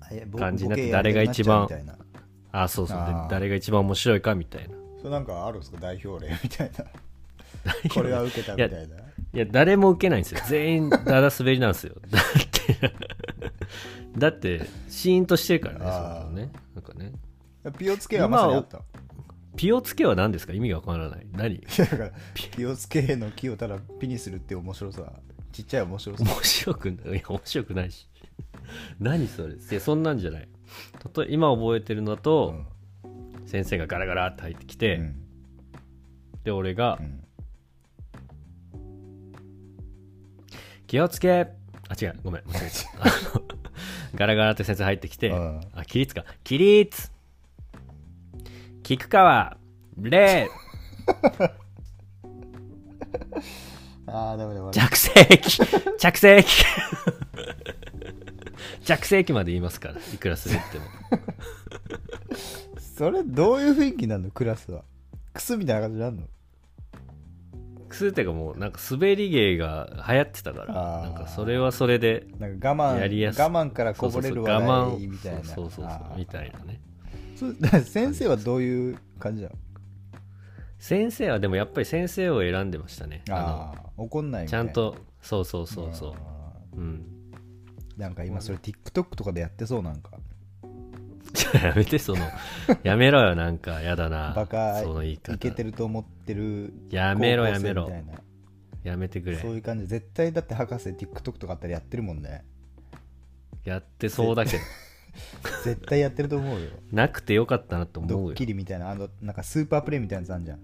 [0.00, 1.92] あいやぼ感じになってボケやりたくなっちゃうみたいな。
[1.92, 1.98] な
[2.52, 4.74] あそうそうで誰が一番面白いかみたいな。
[4.98, 5.78] それなんかあるんですか？
[5.80, 6.84] 代表例みたいな。
[7.92, 8.96] これは受けたみたいな。
[9.34, 10.40] いや誰も受けないんですよ。
[10.48, 11.94] 全員ダダ滑りなんですよ。
[12.10, 12.92] だって
[14.18, 16.52] だってシーンとしてるからねそのね。
[16.74, 17.12] なんかね。
[17.78, 18.82] ピオつけはまさにあった
[19.56, 20.52] ピオつけは何ですか？
[20.52, 21.26] 意味がわからない。
[21.32, 21.60] 何？
[21.60, 25.12] だからピオつけの木をただピにするっていう面白さ。
[25.52, 26.24] ちっちゃい面白さ。
[26.24, 27.12] 面白くない。
[27.12, 28.08] いや面白くないし。
[28.98, 29.54] 何それ？
[29.54, 30.48] いやそんなんじゃない。
[31.16, 32.54] 例え今覚えてるのだと、
[33.46, 35.14] 先生がガラガラって入ってきて、うん。
[36.44, 37.22] で俺がうん
[40.88, 41.30] 「気をつけ!」
[41.88, 42.14] あ違う。
[42.24, 42.42] ごめん。
[42.48, 43.02] 間違えた。
[43.02, 43.04] あ
[43.38, 43.42] の
[44.16, 45.60] ガラガラって先生入ってきてうん。
[45.74, 46.24] あ起立か。
[46.44, 47.10] 起立
[48.82, 49.56] 菊川
[49.98, 50.48] 礼
[54.06, 55.58] ああダメだ着席。
[55.98, 56.44] 着席。
[58.84, 60.84] 着席まで言いますからいくら滑っても。
[62.96, 64.82] それどういう雰囲気なのクラスは？
[65.32, 66.22] クスみたいな感じになるの？
[67.88, 71.02] くすっていうかもうなんか滑り芸が流行ってたからあー。
[71.04, 75.44] なんかそれはそれでなんか我慢やりやす我慢からこぼれるそうそうそう話題みたいな。
[75.44, 76.16] そうそうそうあー。
[76.18, 76.80] みたいなね
[77.84, 79.56] 先生はどういう感じなの？
[80.78, 83.22] 先生はでもやっぱり先生を選んでましたね。
[83.30, 86.12] あああ怒んないちゃんとそうそうそうそう。
[86.14, 87.04] あうん。
[87.96, 90.10] ーなんか今それ TikTok とかでやってそうなんか。
[91.62, 92.20] やめてその
[92.82, 94.32] やめろよなんかやだな。
[94.34, 95.32] バカその言い方。
[95.34, 97.90] いけてると思ってるやめろやめろ。
[98.82, 99.36] やめてくれ。
[99.36, 99.86] そういう感じ。
[99.86, 102.44] 絶対だって博士 TikTok とかあったらやってるもんね。
[103.64, 104.62] やってそうだけど
[105.64, 106.68] 絶対やってると思うよ。
[106.90, 108.26] なくてよかったなと思うよ。
[108.28, 110.60] ドッキリみたいなあのなんかスーパープレイみたいなやつあんじゃん。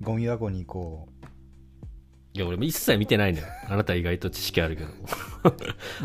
[0.00, 1.08] ゴミ箱にこ
[2.34, 3.48] いや俺も一切見てないんだよ。
[3.68, 4.92] あなた意外と知識あるけどう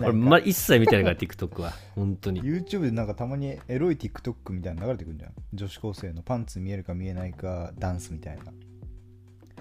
[0.04, 1.72] 俺、ま、一切見てないから TikTok は。
[1.96, 2.42] 本当に。
[2.44, 5.32] YouTube でなんかたまにエロい TikTok みたいなの流れてくるんじゃん。
[5.54, 8.44] 女子高生のパンツ見えるか見えないかダンスみたいな。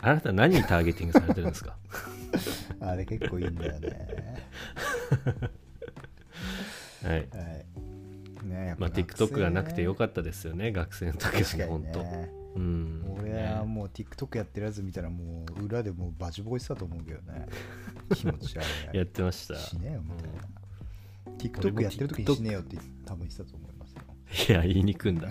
[0.01, 1.77] あなた何にターゲティングされてるんですか？
[2.81, 4.45] あれ結構いいんだよね。
[7.05, 7.13] はい。
[7.15, 7.27] はい
[8.47, 12.03] ねまあ TikTok がなくてよっかったですよね学生の時は本当。
[12.03, 13.17] ねうん。
[13.21, 17.47] 俺はもう TikTok やってるやつ見たらもう裏でもうバチボコしたと思うけどね。
[18.15, 18.97] 気持ち悪い。
[18.97, 19.57] やってました。
[19.57, 20.33] しねえよみたいな、
[21.27, 24.57] 俺も TikTok やってる時にしねえよって多分言ってたと思いますよ。
[24.57, 25.29] いや言いにくいんだ。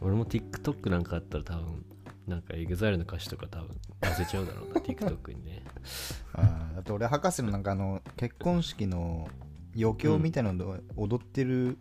[0.00, 1.84] 俺も TikTok なんかあったら多分
[2.26, 3.68] なんか EXILE の歌詞とか多分
[4.02, 5.62] 載せちゃうだろうな TikTok にね。
[6.34, 9.28] あーあと俺博士のなんかあの結婚式の
[9.78, 11.78] 余興みたいなので踊ってる、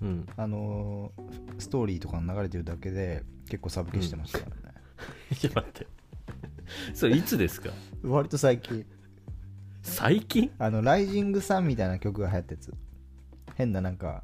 [0.00, 0.26] うん。
[0.36, 4.78] あのーストーリーとか流れてるだけで結構サブ消してましたからね、
[5.36, 5.86] ちょっと待って。
[6.94, 7.70] それいつですか？
[8.02, 8.86] 割と最近。
[9.82, 10.50] 最近？
[10.58, 12.74] あのライジングサンみたいな曲が流行ったやつ。
[13.56, 14.22] 変ななんか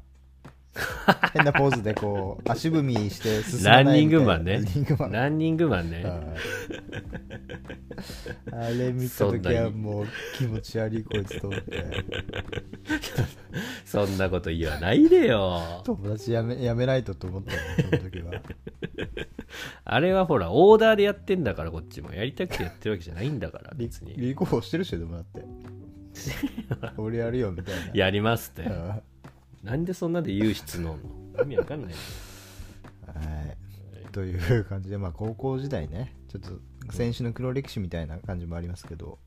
[1.33, 4.55] 変なポーズでこう足踏みして進ランニングマンね。
[4.55, 5.11] ランニングマン。
[5.11, 6.05] ランニングマンね。
[8.51, 10.07] あれ見た時はもう
[10.37, 11.85] 気持ち悪いこいつと思って。
[13.85, 15.81] そんなこと言わないでよ。
[15.85, 17.59] 友達やめやめないとと思ったよ
[17.89, 18.41] その時は。
[19.85, 22.13] あれはほらオーダーでやってんだからこっちも。
[22.13, 24.17] やりたくてやってるわけじゃないんだから立別に。
[24.17, 25.45] 立候補してるしでもだって。
[26.97, 27.91] 俺やるよみたいな。
[27.93, 28.63] やりますって。
[28.63, 29.01] うん
[29.65, 30.99] なんでそんなで言う質問
[31.35, 31.43] の？
[31.43, 31.97] 意味わかんないよ。
[33.07, 33.57] はい。
[34.11, 36.51] という感じでまあ高校時代ねちょっと
[36.93, 39.17] 選手の黒歴史みたいな感じもありますけど、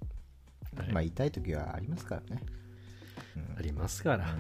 [0.77, 0.93] はい。
[0.93, 2.43] まあ痛い時はありますからね、
[3.59, 4.37] ありますから、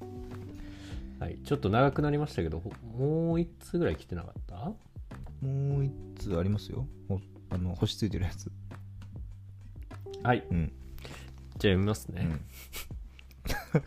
[0.00, 1.20] うん。
[1.20, 4.56] はい、ちょっと長くなりましたけどほもう一つぐらい来てなかった？
[5.46, 6.86] もう一つありますよ。
[7.08, 7.20] ほ
[7.50, 8.50] あの星ついてるやつ。
[10.22, 10.42] はい。
[10.50, 10.72] うん。
[11.58, 12.26] じゃあ読みますね、
[13.74, 13.82] うん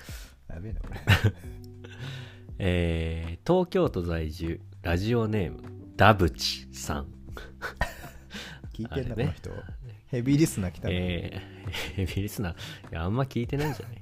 [0.55, 0.99] やべえなこれ。
[2.59, 5.59] えー東京都在住ラジオネーム
[5.95, 7.07] ダブチさん。
[8.73, 9.35] 聞いてんな、あれね。
[9.43, 9.63] この人。
[10.07, 12.53] ヘビーリスナー来たね、えー、ヘビーリスナー。
[12.53, 12.55] い
[12.91, 14.01] やあんま聞いてないんじゃない？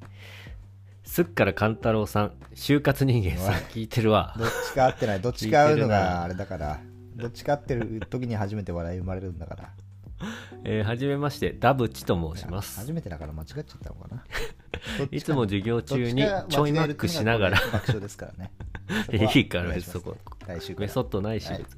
[1.03, 4.35] すっからかんたろうさん就活人間さん聞いてるわ。
[4.37, 5.21] どっちか合ってない。
[5.21, 6.79] どっちか合うのがあれだから。
[7.15, 9.69] どっちか合ってる時に初めて笑い生まれるんだから
[10.63, 12.79] えーはじめましてダブチと申します。
[12.79, 14.23] 初めてだから間違っちゃったのかな。
[15.11, 17.57] いつも授業中にちょいマックしながら
[19.11, 20.17] いいいから別にそこ。
[20.77, 21.57] メソッドないし、はい。
[21.59, 21.77] 別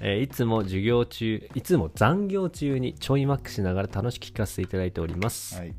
[0.00, 5.74] えーいつも授業中いつも残業中にちょいマックしながら楽しく聞かせていただいております、はい。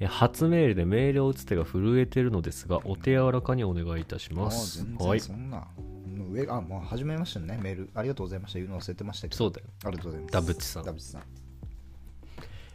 [0.00, 4.82] えー初メールでメールを打つ手が震えてるのですがお手柔らかにお願いいたします。
[4.82, 5.68] 全はい然そんな、
[6.30, 7.58] 上あもう始めましたね。
[7.60, 7.90] メール。
[7.94, 8.58] ありがとうございました。
[8.58, 9.36] 言うの忘れてましたけど。
[9.36, 9.66] そうだよ。
[9.84, 10.32] ありがとうございます。
[10.32, 10.84] ダブチさん。
[10.84, 11.22] ダブチさん。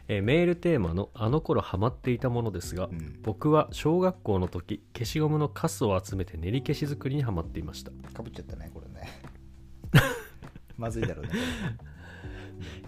[0.08, 3.20] えーメールテーマのあの頃ハマっていたものですが、うん。
[3.22, 7.90] 僕は小学校の時消しゴムのカスを集めて練り消し作りにハマっていました。
[8.12, 9.08] かぶっちゃったねこれね。
[10.76, 11.30] まずいだろうね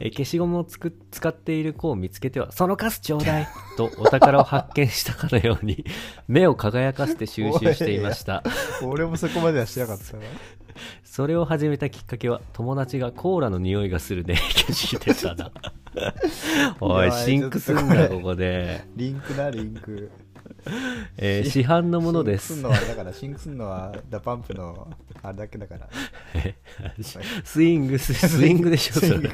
[0.00, 5.85] えー消しゴムをつく使っている子を見つけては、そのカスちょうだいとお宝を発見したかのように、
[6.28, 8.42] 目を輝かせて収集していました。
[8.83, 10.22] 俺もそこまではしなかったな
[11.02, 15.50] それを始めたきっかけは、友達がコーラの匂いがするね、消してたな。
[16.81, 18.85] おい、シンクすんな、ここで。
[18.96, 20.11] リンクなリンク
[21.18, 22.62] えー市販のものですシンクすん。
[22.62, 24.88] のはだからシンクすんのはダパンプの
[25.22, 25.88] あれだけだから
[27.44, 29.31] スイングス、スイングでしょ、それ。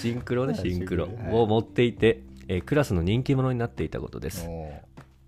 [0.00, 4.48] シンクロね、はいシンクロを持っていて、えークラスの人気者になっていたことです。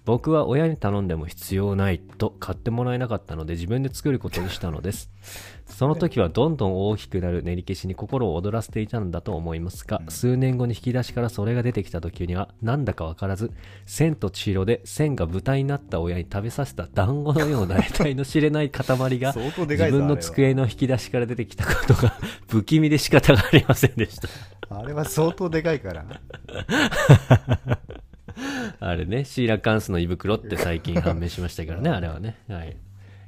[0.07, 5.11] お僕は親に頼んでも必要ないと買ってもらえなかったので自分で作ることにしたのです。
[5.67, 13.51] その時はどんどん大きくなる練り消しに心を躍らせていたのだと思いますが、うん数年後に引き出しからそれが出てきた時にはなんだかわからず、
[13.87, 18.85] 千と千尋で千が豚になった親に食べさせた団子のような得体の知れない塊
[19.19, 22.15] が 自分の机の引き出しから出てきたことが
[22.49, 24.29] 不気味で仕方がありませんでした。
[24.69, 26.05] あれは相当でかいから
[28.81, 32.37] あれね、シーラカンスの胃袋って最近判明しましたからね、あれはね。
[32.49, 32.77] はい。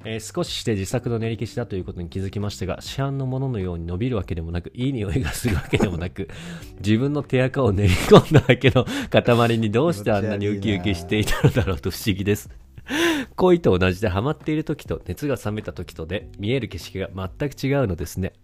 [0.07, 6.29] えー少しして自作の練り消しだということに気づきましたが、市販のもののように伸びるわけでもなく、いい匂いがするわけでもなく、
[6.85, 12.51] 自分の手垢を練り込んだだけの塊にどうしてあんなにウキウキしていたのだろうと不思議です。
[13.37, 18.35] 恋と同じでハマっている時と熱が冷めた時とで見える景色が全く違うのですね。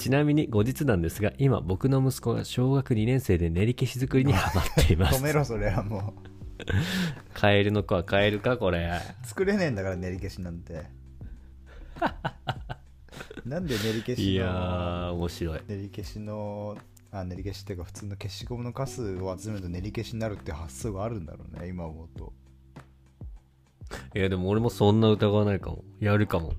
[0.00, 5.24] ちなみに後日なんですが、今僕の息子が小学2年生で練り消し作りにハマっています 止。
[5.24, 6.14] めろそれはも
[7.34, 8.90] カエルの子はカエルかこれ。
[9.22, 10.84] う作れねえんだから練り消しなんて
[13.44, 15.60] なんで練り消しいや面白い。
[15.68, 16.78] 練り消しの
[17.12, 22.32] あ練り消しっていうか普通の消しゴムのカスを集めると練り消しになるって発想があるんだろうね今思うと
[24.14, 25.84] いや、でも俺もそんな疑わないかも。
[25.98, 26.52] やるかも。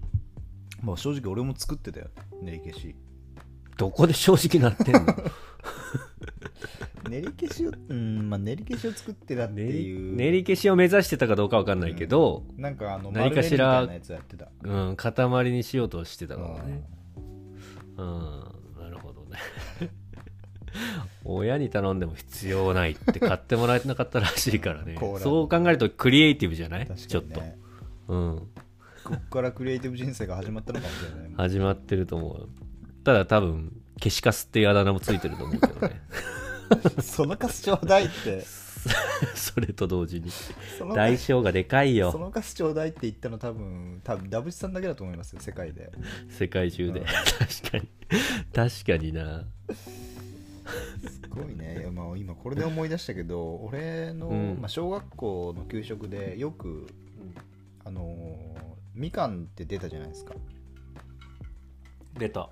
[0.81, 2.07] まあ正直俺も作ってたよ
[2.41, 2.95] 練り消し
[3.77, 5.05] どこで正直なってんの？
[7.09, 16.83] 練り消しをうんまあ練り消しを作ってたって練いうり練り消しを目指してたかどうかわかんないけど、なんかあの何かしらうん、塊にしようとしてたからね。
[17.97, 18.43] うん、
[18.79, 19.37] なるほどね。
[21.25, 24.95] 親に頼んでも必要ないって買ってもらえなかったらしいからね。
[25.19, 26.87] そう考えるとクリエイティブじゃない？
[26.87, 27.41] 確ちょっと。
[28.07, 28.47] うん。
[29.03, 32.49] こっからクリエイティブ人生が始まったのかもしれない始まってると思う。
[33.03, 36.01] ただ多分、消しカスっていうあだ名もついてると思うけどね。
[37.01, 38.43] そのカスちょうだいって
[39.35, 40.31] それと同時に。
[40.77, 42.17] その代償がでかいそよ。
[42.17, 45.91] のカスちょうだいって言ったの多分多分ダブチさんだけだと思いますよ世界で
[46.29, 47.01] 世界中で。
[47.01, 47.89] うん確かに。
[48.53, 49.45] 確かにな。
[51.07, 56.87] すごいね、まあ、今これで思い出したけど俺の、うんまあ、小学校の給食でよく
[57.83, 58.61] あのー
[58.93, 60.33] みかんって出たじゃないですか
[62.17, 62.49] 出た。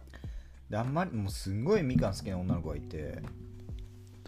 [0.70, 3.22] であんまりもうすんごいみかん好きな女の子がいて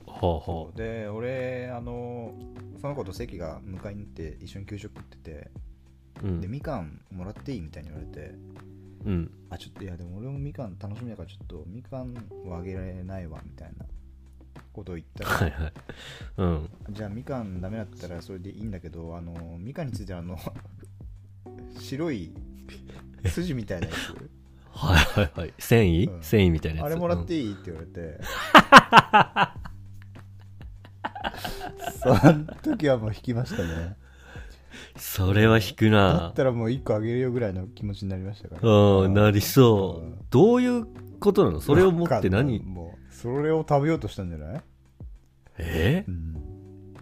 [0.06, 2.34] ほうほで俺あの
[2.82, 5.52] その子と席が迎えに行って一緒に給食食ってて
[6.24, 6.28] う。
[6.28, 6.52] うでん。
[6.52, 8.36] みかんもらっていいみたいに言われて
[9.06, 9.32] うん。
[9.50, 12.14] あちょっといやでも俺もみかん楽しみだからちょっとみかん
[12.46, 13.86] はあげられないわみたいな
[14.74, 15.74] ことを言ったら、はいはい。
[16.38, 16.70] うん。
[16.90, 20.38] じゃあみかんダメだったらそれでいいんだけどあのみかんについてはあの
[21.80, 22.34] 白い
[23.26, 24.41] 筋みたいなやはい
[25.16, 25.54] はいはい。
[25.60, 26.24] 繊維、うん。
[26.24, 26.90] 繊維みたいなやつ。
[26.90, 27.54] つあれもらっうんていい？
[27.54, 28.20] って言われて、
[32.02, 33.96] その時はもう引きましたね。
[34.96, 36.34] それは引くだなっ。
[36.34, 38.70] たらもう1個あげるよぐらいの気持ちになりましたから。
[38.70, 40.06] うん、なりそう。
[40.06, 40.18] うん。
[40.30, 40.86] どういう
[41.20, 41.62] ことなの？
[41.62, 42.60] それを持って何？
[42.60, 44.62] もうそれを食べようとしたんじゃない、
[45.58, 46.04] え？
[46.08, 46.96] うん、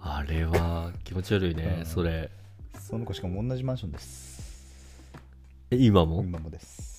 [0.00, 1.86] あれは気持ち悪いねう、ん。
[1.86, 2.30] それ。
[2.78, 5.10] その子しかも同じマンションです。
[5.70, 6.22] え今も？
[6.24, 6.89] 今もです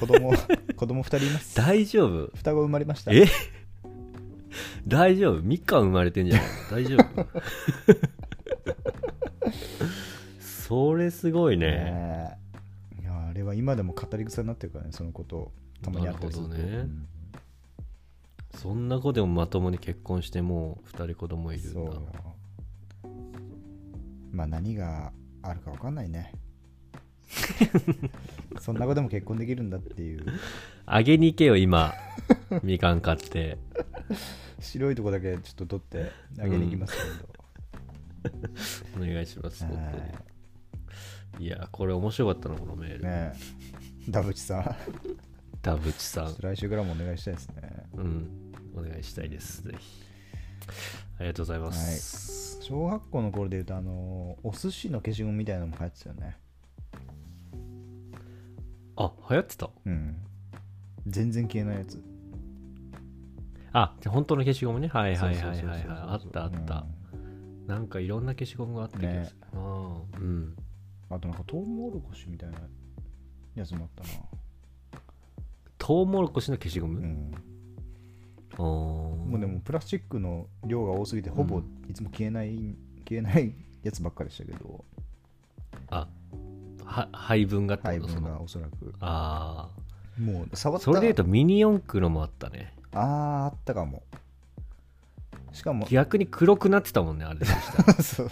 [0.00, 0.32] 子供
[0.76, 1.56] 子供2人います。
[1.56, 2.30] 大丈夫？
[2.36, 3.12] 双子生まれました。
[3.12, 3.26] え？
[4.86, 5.42] 大丈夫？
[5.42, 6.42] みかん生まれてんじゃな
[6.80, 6.84] い？
[6.84, 7.26] の大丈夫？
[10.40, 11.66] それすごいね。
[11.66, 12.38] ね
[12.98, 13.02] え。
[13.02, 16.50] いやあれは今でも語り草になってるからねそのことをたまにあったりすると。
[16.52, 16.78] なるほどね。
[16.82, 17.06] うん。
[18.54, 21.70] そんな子でもまともに結婚してもう二人子供いるんだ。
[21.72, 22.02] そうよ。
[24.32, 26.32] まあ何があるか分かんないね
[28.60, 30.24] そんな子でも結婚できるんだっていう。
[30.86, 31.94] あげに行けよ今。
[32.62, 33.58] みかん買って。
[34.60, 38.30] 白いとこだけちょっと取ってあげに行きますけ
[38.98, 41.46] お願いしますど、本は当に。
[41.46, 43.32] いやこれ面白かったなこのメール、いね
[44.08, 44.10] え。
[44.10, 44.76] ダブチさん。
[45.62, 46.36] 田淵さん。
[46.40, 47.54] 来週からもお願いしたいですね。
[47.94, 48.52] うん。
[48.74, 49.62] お願いしたいです。
[49.62, 50.10] ぜひ。
[51.18, 56.38] ありがとうございます、小学校の頃で言うとあのお寿司の消しゴムみたいなのも流行ってたよね
[59.02, 59.70] あ流行ってた？
[59.86, 60.16] うん。
[61.06, 62.02] 全然消えないやつ。
[63.72, 64.88] あじゃあ本当の消しゴムね。
[64.88, 65.84] はいはいはいはいはい。
[65.88, 66.84] あったあった、
[67.66, 70.26] なんかいろんな消しゴムがあった気がする、ああうん。
[70.26, 70.56] うん。
[71.08, 72.58] あとなんかトウモロコシみたいな
[73.54, 75.00] やつもあったな。
[75.78, 77.32] トウモロコシの消しゴム、うん。
[78.58, 81.90] もうでもプラスチックの量が多すぎてほぼうん。
[81.90, 82.76] いつも消えない、
[83.08, 84.84] 消えないやつばっかりでしたけど。
[85.88, 86.06] あ
[86.90, 88.94] は配分がって配ことその分がおそらく。
[89.00, 89.68] あ
[90.18, 90.82] もう触った。
[90.82, 92.74] あそれでいうとミニ四駆のもあったね。
[92.92, 94.02] あああったかも。
[95.52, 97.94] しかも逆に黒くなってたもんねあれでしたら。
[98.02, 98.30] そう。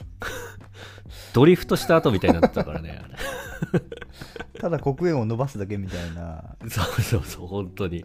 [1.33, 3.01] ドリフトした後みたいになってたからね
[4.61, 6.57] ただ黒煙を伸ばすだけみたいな。
[6.69, 8.05] そうそうそう本当に。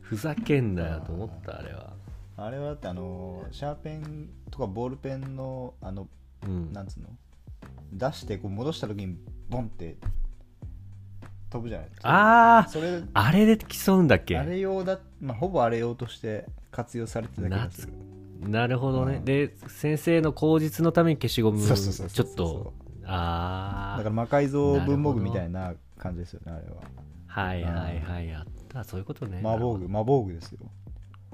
[0.00, 1.92] ふざけんなよと思ったあれは。
[2.36, 6.08] あれはだってあのシャーペンとかボールペンのあの
[6.42, 6.72] うん。
[6.72, 7.08] なんつうの？
[7.92, 9.16] 出してこう戻した時に
[9.50, 9.96] ボンって
[11.50, 11.88] 飛ぶじゃない。
[11.88, 14.38] ですかああそれあれで競うんだっけ？
[14.38, 17.92] あれ用だ、まあ、ほぼあれ用として活用されてた気がする。
[18.48, 19.24] なるほどね、うん。
[19.24, 22.72] で先生の口実のために消しゴムちょっと。
[23.04, 26.76] ああだから魔改造文房具みたいな感じですよねあれは。
[27.26, 28.84] はいはいはいやった。
[28.84, 29.40] そういうことね。
[29.42, 29.88] 魔法具。
[29.88, 30.60] 魔法具ですよ。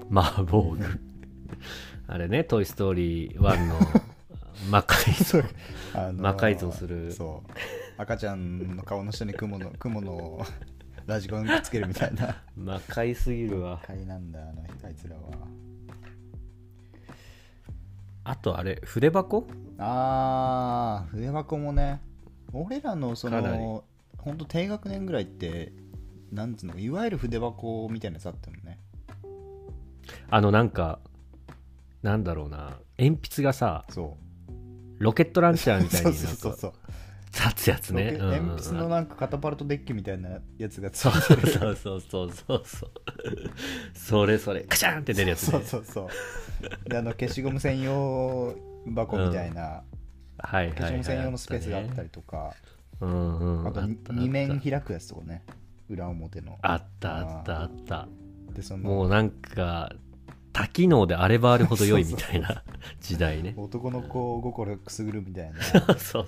[0.09, 0.79] 魔法具。
[2.09, 3.75] あれね「トイ・ストーリー1」の
[4.69, 5.41] 魔改造。
[5.93, 7.11] あの魔改造する。
[7.13, 7.51] そう
[7.97, 10.45] 赤ちゃんの顔の下に雲の雲の
[11.05, 12.43] ラジコンくっつけるみたいな。
[12.55, 13.81] 魔改すぎるわ。
[13.85, 15.21] 怪なんだあのあいつらは。
[18.23, 19.47] あとあれ筆箱？
[19.79, 22.01] あー筆箱もね
[22.53, 23.83] 俺らのその
[24.17, 25.71] ほんと低学年ぐらいって
[26.31, 28.79] なんつうのいわゆる筆箱みたいなやつあったのね。
[30.29, 30.99] あのなんか
[32.03, 34.23] なんだろうな鉛筆がさそう。
[34.99, 36.73] ロケットランチャーみたいそうになんかそうそうそう
[37.37, 38.17] 立つやつね。
[38.19, 41.51] 鉛筆のなんかカタパルトデッキみたいなやつがつそういてる。
[41.53, 42.91] そうそうそうそうそう
[43.93, 44.61] それそれ。
[44.61, 45.51] カシャンって出るやつね。
[45.51, 46.09] そうそうそ
[46.85, 46.89] う。
[46.89, 48.55] であの消しゴム専用
[48.93, 49.83] 箱みたいな、はい
[50.39, 52.53] はいはい消しゴム専用のスペースがあったりとか、
[53.01, 53.67] うんうん。
[53.67, 55.43] あとあった2面開くやつとかね。
[55.89, 56.57] 裏表の。
[56.61, 58.07] あったあったあった。
[58.53, 58.83] でその。
[58.83, 59.91] もうなんか
[60.53, 62.63] 多機能であればあるほど良いみたいな
[62.99, 63.53] 時代ね。
[63.57, 65.61] 男の子心くすぐるみたいな。
[65.61, 66.25] そうそう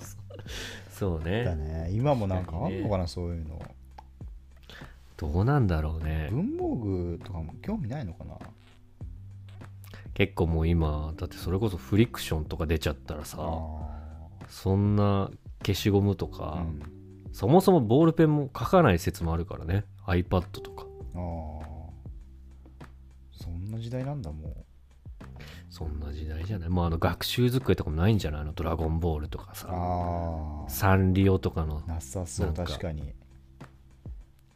[1.00, 1.54] そうだね。
[1.56, 3.58] ね今もなんかあんのかなそういうの。
[5.16, 6.28] どうなんだろうね。
[6.30, 8.36] 文房具とかも興味ないのかな？
[10.12, 13.44] 結構もう今だってそれこそフリクションとか出ちゃったらさあ
[14.50, 15.30] そんな
[15.64, 16.82] 消しゴムとーか、うん。
[17.32, 19.86] そもそもボールペンも書かない説もあるからね。
[20.06, 20.84] iPad とか。
[21.14, 21.20] あー。
[23.32, 24.59] そんな時代なんだもう
[25.80, 26.68] そんな時代じゃない。
[26.68, 28.44] もうあの学習机とかもないんじゃない？
[28.44, 29.68] のドラゴンボールとかさ。
[30.68, 31.80] サンリオとかの。
[31.86, 33.14] なさそう確かに。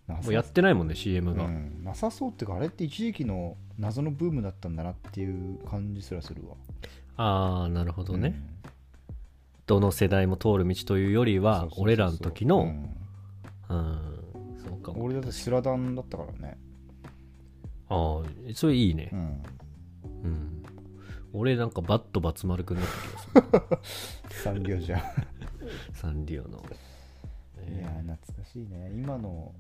[0.06, 6.56] もうやってないもんね CM が、うん、なさそうっていうかあれって一時期の謎のブームだったんだなっていう感じすらするわ。
[7.16, 8.34] ああなるほどね、
[8.64, 8.70] うん。
[9.64, 12.94] どの世代も通る道というよりは俺らの時うのん。
[13.70, 13.98] うん
[14.62, 15.04] そうかも。
[15.04, 16.58] 俺だってスラダンだったからね。
[17.88, 18.22] ああ
[18.54, 19.08] それいいね。
[19.10, 19.42] うん。
[20.24, 20.63] うん
[21.36, 22.86] 俺なんかバットバツ丸くんだっ
[23.50, 24.54] た気がする。
[24.54, 25.02] 産業じゃん。
[25.92, 26.64] サンリオの、
[27.68, 28.92] いや懐かしいね。
[28.94, 29.52] 今の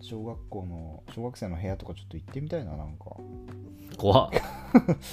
[0.00, 3.16] 小学校の小学生の部屋とかちょっと行ってみたいななんか。
[3.96, 4.30] 怖っ。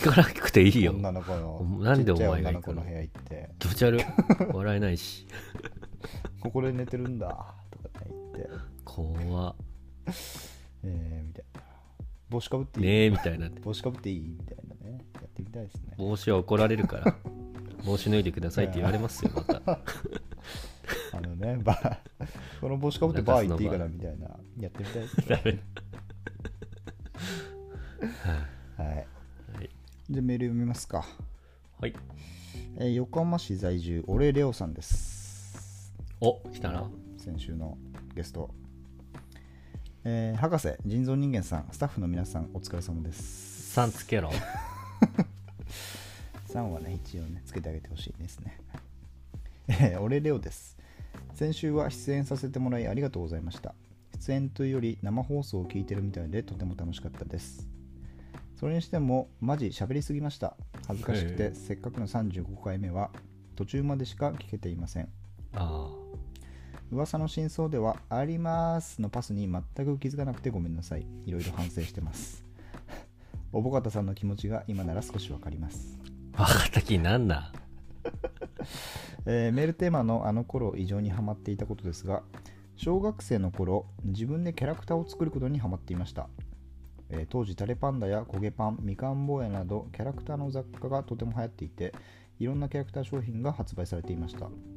[0.04, 0.92] 行かなくていいよ。
[0.94, 2.82] 女の子のなんでお前が行くの？
[2.82, 3.50] 部屋行って。
[3.60, 4.06] 気持ち悪い。
[4.54, 5.28] 笑えないし。
[6.40, 7.28] ここで寝てるんだ。
[7.70, 8.50] とかね言って。
[8.84, 9.56] 怖っ。
[10.84, 11.62] えー、みたいな。
[12.30, 13.50] 帽子かぶっていい、ねえみたいな。
[13.64, 14.20] 帽子かぶっていい？
[14.40, 14.75] みたいな
[15.36, 15.94] ってみたいですね。
[15.98, 17.16] 帽子は怒られるから
[17.86, 19.62] 帽子脱いでくださいって言われますよまた。
[21.14, 21.98] あのねバー
[22.62, 24.28] この帽子かぶってバー行っていいかなみたいな
[24.60, 25.62] やってみたいですね。
[28.78, 28.88] はい。
[28.88, 29.08] はい。
[30.10, 31.06] でメール読みますか、
[31.80, 31.94] はい。
[32.78, 35.94] えー横浜市在住オレレオさんです。
[36.22, 36.90] お来たな。
[37.18, 37.78] 先週の
[38.16, 38.50] ゲスト、
[40.04, 43.72] えー博士人造人間さんスタッフの皆さんお疲れ様です。
[43.74, 44.32] さんつけろ
[46.50, 48.58] 3はね一応ねつけてあげてほしいですね。
[49.68, 50.78] えー俺レオです。
[51.34, 53.76] 先週は出演させてもらいありがとうございました。
[54.20, 57.68] 出演というより生放送を聞いてるみたいでとても楽しかったです。
[58.60, 60.56] それにしてもマジ喋りすぎました。
[60.88, 61.56] 恥ずかしくて、ええ。
[61.56, 63.12] せっかくの35回目は
[63.56, 65.10] 途中までしか聞けていません。
[65.54, 65.92] あ。
[66.92, 71.06] 噂の真相では「あります」のパスに全く気づかなくてごめんなさい。
[71.26, 72.45] いろいろ反省してます
[73.52, 75.98] おぼかたさんの気持ちが今なら少しわかります。
[76.34, 77.52] あ分かった気になんな。
[79.26, 82.24] えーメールテーマのあの頃異常にハマっていたことですが
[82.76, 86.30] 小学生の頃自分でキャラクターを作ることにハマっていました、
[87.10, 91.94] えー当時タレパンダや焦げパンみかん坊やなどキャラクターの雑貨がとても流行っていて
[92.40, 94.46] いろんなキャラクター商品が発売されていました。
[94.46, 94.75] えー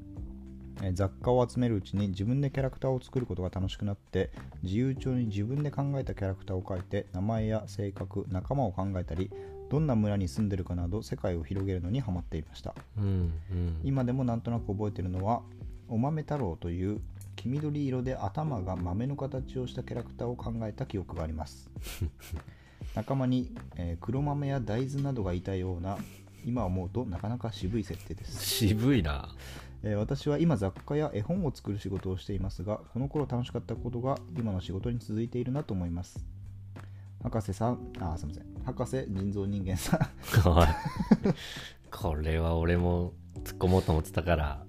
[0.95, 4.31] 雑貨を集めるうちに自分でキャラクターを作ることが楽しくなって
[4.63, 9.31] 自由帳に自分で考えたキャラクターを書いて名前や性格仲間を考えたり
[9.71, 12.75] どんな村に住んでるかなど世界を広げるのにハマっていました。
[12.97, 13.05] うん
[13.51, 13.81] うん。
[13.85, 15.43] 今でもなんとなく覚えているのは
[15.89, 17.01] お豆太郎という
[17.37, 21.71] 黄緑色で頭が豆の形をしたキャラクターを考えた記憶があります。
[22.95, 25.99] 仲間に、えー黒豆や大豆などがいたような
[26.45, 28.45] 今思うとなかなか渋い設定です。
[28.45, 29.29] 渋いな
[29.83, 36.25] えー私は今雑貨や絵本を作る仕事をしていますがこの頃楽しかったことが今の仕事に続いているなと思います。
[37.23, 38.45] 博士さんあすいません。
[38.65, 40.01] 博士人造人間さん。
[41.91, 43.13] これは俺も
[43.43, 44.65] 突っ込もうと思ってたから。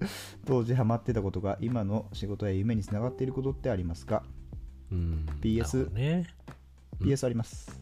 [0.46, 4.24] 当時ハマってたことが今の仕事や夢につながっていることってありますか？
[4.90, 6.26] うん PS ね。
[7.00, 7.80] PS あります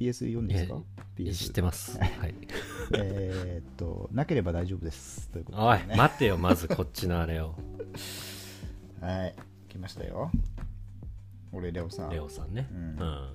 [0.00, 0.82] PS4 ですか？
[1.16, 1.98] 知 ?PS ってます。
[1.98, 2.10] はい。
[2.96, 5.28] えーっとなければ大丈夫です。
[5.30, 7.54] ということおいでね待てよまずこっちのあれを。
[9.00, 9.34] はい
[9.68, 10.30] 来ましたよ。
[11.52, 12.10] 俺レオさん。
[12.10, 12.68] レオさんね。
[12.72, 12.96] ううん。
[12.96, 13.28] ん、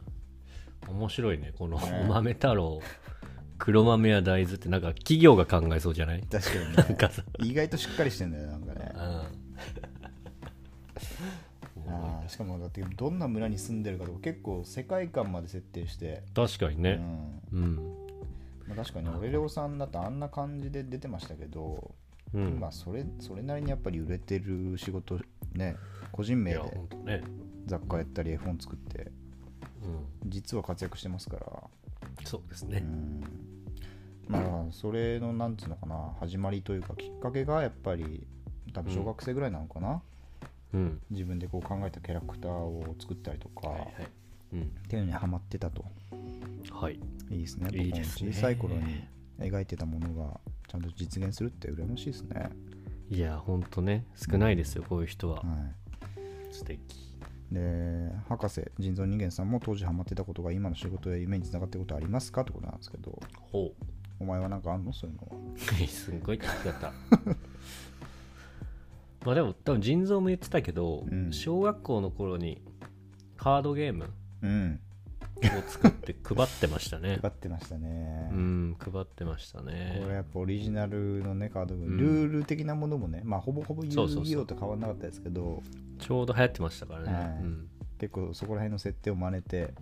[0.90, 2.02] 面白いねこのね。
[2.04, 2.82] お豆太郎。
[3.58, 6.24] 黒豆や大豆ってなんか企業が考えそうじゃない？
[6.24, 6.76] 確かにね。
[6.76, 7.24] なんかさ。
[7.40, 8.92] 意外としっかりしてんだよなんかね。
[8.96, 9.46] うん
[12.04, 17.02] あーしかもだってどんな村に住んでるかとか結構世界観まで設定して、確かにね。
[17.52, 17.60] うん。
[17.60, 17.76] うん。
[18.68, 21.92] まあ、確かに俺レオさんだとあんな感じで出てましたけど、
[22.34, 22.60] うん。
[22.60, 25.20] まあそれそれなりにやっぱり売れてる仕事
[25.54, 25.78] ね
[26.12, 26.60] 個人名で
[27.66, 29.12] 雑貨やったり絵本作って
[29.84, 30.30] うん。
[30.30, 32.80] 実は活躍してますから、うそうですね。
[32.80, 33.22] ん。
[34.28, 38.26] まあそれのなんつうのかな始まりというかきっかけがやっぱり
[38.74, 40.02] 多分小学生ぐらいなのかな、
[40.76, 41.02] うん。
[41.10, 43.92] 自分でこう考えたキャラクターを作ったりとか、はいはい。
[44.54, 44.62] うん。
[44.62, 45.86] っていうのにハマってたと。
[46.72, 47.00] はい。
[47.32, 47.70] いいですね。
[47.74, 48.32] いいですね。
[48.32, 49.08] 小さい頃に
[49.40, 52.50] 描いてたものがちゃんと実現するって羨ましいですね、
[53.10, 55.38] いやほんとね少ないですよこういう人は。
[55.38, 55.44] は
[56.52, 56.80] 素敵。
[57.52, 63.20] い、で博士人造人間さんも当時ハマってたことが今の仕事や夢につながってることありますかってことなんですけど。
[63.52, 63.72] ほ
[64.18, 64.94] お前はなんかあんの？
[64.94, 65.54] そういうのは。
[65.54, 66.94] う すんごい聞き方
[69.26, 71.34] まあでも多分腎臓も言ってたけど、うん。
[71.34, 72.62] 小学校の頃に
[73.38, 74.10] カードゲーム
[74.42, 74.80] うん。
[75.38, 77.18] を作って 配ってましたね。
[77.22, 81.98] 配ってましたね、うん配ってましたこれねやっぱオリジナルのねカード、ん。
[81.98, 84.24] ルール的なものもねまあほぼほぼ遊そうそうそう。
[84.24, 85.62] 戯王と変わらなかったですけど。
[86.00, 87.44] ちょうど流行ってましたからね、はい。
[87.44, 89.74] うん、結構そこら辺の設定を真似て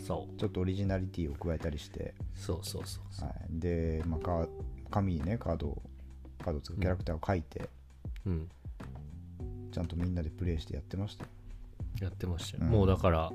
[0.00, 0.36] そう。
[0.38, 3.28] ちょっとオリジナリティを加えたりして、そうそうそうそう。
[3.28, 4.48] はい、で、まあ、か
[4.90, 5.82] 紙にねカードを
[6.42, 7.70] カードを使うキャラクターを書いて、
[8.26, 8.48] うん
[9.74, 11.30] ちゃんとみんなでプレイしてやってましたよ。
[12.00, 12.70] やってましたよ、うん。
[12.70, 13.32] もうだから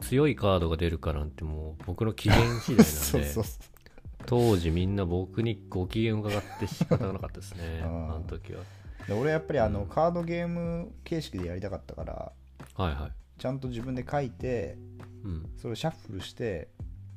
[0.00, 3.60] 強いカードが出るかなんてもう僕の機嫌次第なんで そうそうそ
[4.26, 7.82] 当時みんな僕にご機嫌伺って仕方がなかったですね。
[7.86, 8.16] あー。
[8.16, 8.62] あの時は。
[8.62, 8.64] う
[9.06, 12.32] で俺やっぱりあのカードゲーム形式でやりたかったから
[12.74, 13.40] はいはい。
[13.40, 14.76] ちゃんと自分で書いて
[15.22, 15.50] うん。
[15.56, 16.68] それをシャッフルして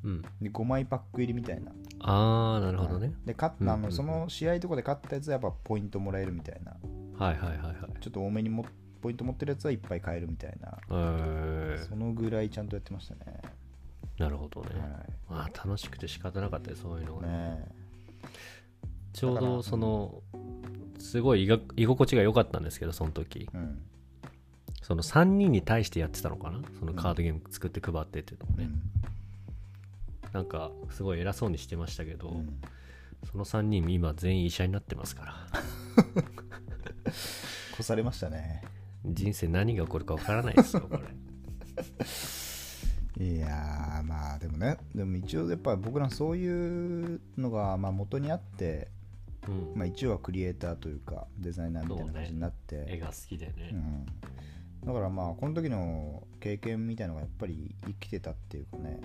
[0.04, 0.22] うん。
[0.40, 1.72] で5枚パック入りみたいな。
[2.00, 3.92] ああなるほどね、で勝っうんうんうん。
[3.92, 6.76] その試合とかで勝ったやつはやっぱポイントもらえるみたいな
[7.18, 8.00] はいはいはいはい。
[8.00, 8.64] ちょっと多めにも
[9.02, 10.78] ポイント持ってるやつはいっぱい買えるみたいな。
[10.90, 13.40] えそのぐらいちゃんとやってましたね。
[14.18, 14.68] ー、なるほどね、
[15.26, 17.68] はまあ楽しくて仕方なかったそういうのが、いね
[19.12, 20.22] ちょうどその
[20.98, 23.48] すごい居心地が良かったんですけどその時。
[23.52, 23.82] うん。
[24.82, 26.62] その3人に対してやってたのかな？
[26.78, 28.70] そのカードゲーム作って配ってっていうのをね、
[30.24, 30.32] うん。
[30.32, 32.60] なんかすごい偉そうにしてましたけど、うん。
[33.30, 35.46] その3人今全員医者になってますから
[37.74, 38.62] 越されましたね。
[39.04, 41.02] 人生何が起こるか分からないですよこれ。
[43.20, 48.90] いやーまあでもねでも一応やっぱ僕らそういうのがまあ元にあって、
[49.48, 49.78] うん。
[49.78, 54.06] まあ、一応はクリエイターというかデザイナーみたいな感じになって、絵が好きでね、うん、
[54.86, 59.00] だからまあこの時の経験みたいのがやっぱり生きてたっていうかね、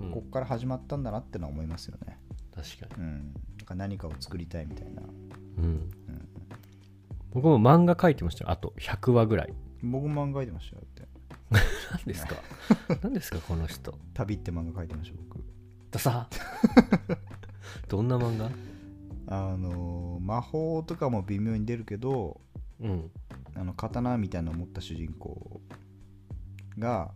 [0.00, 0.10] うん。
[0.12, 2.18] こっから始まったんだなってのは思いますよね、
[2.54, 5.08] 確かうん、だから何かを作りたいみたいな、に、
[5.58, 5.90] うん
[7.36, 8.50] 僕も漫画描いてましたよ。
[8.50, 9.52] あと100話ぐらい。
[9.82, 11.06] 僕も漫画描いてましたよって。
[11.92, 12.36] 何ですか？
[13.02, 13.38] 何ですか？
[13.40, 13.98] この人。
[14.14, 15.44] 旅って漫画描いてました僕。
[15.90, 16.28] ださ
[17.88, 18.50] どんな漫画？
[19.28, 22.40] あのー魔法とかも微妙に出るけど
[22.80, 23.10] うん。
[23.54, 25.60] あの刀みたいなのを持った主人公
[26.78, 27.12] が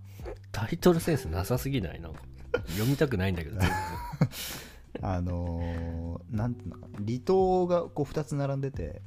[0.52, 2.00] タイトルセンスなさすぎない？
[2.00, 2.10] な
[2.68, 3.58] 読みたくないんだけど
[5.02, 6.98] あのーなんていうのかな？
[7.06, 9.00] 離島がこう2つ並んでて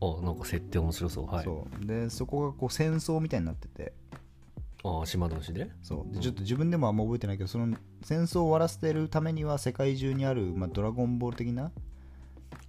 [0.00, 1.26] あなんか設定面白そう。
[1.26, 1.44] はい。
[1.44, 1.86] そう。
[1.86, 3.92] でそこがこう戦争みたいになってて。
[4.84, 5.70] あ島同士で？
[5.82, 6.14] そう。
[6.14, 11.72] でちょっと自分でもあんま覚えてないけどその戦争を終わらせてるためには世界中にある、まあ、ドラゴンボール的な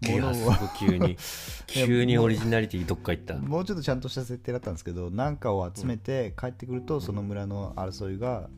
[0.01, 0.53] いものを。
[0.77, 1.17] 急に。
[1.67, 3.36] 急にオリジナリティどっか行った。
[3.38, 8.49] もうちょっとちゃんとした設定だったんですけどなんかを集めて帰ってくるとその村の争いが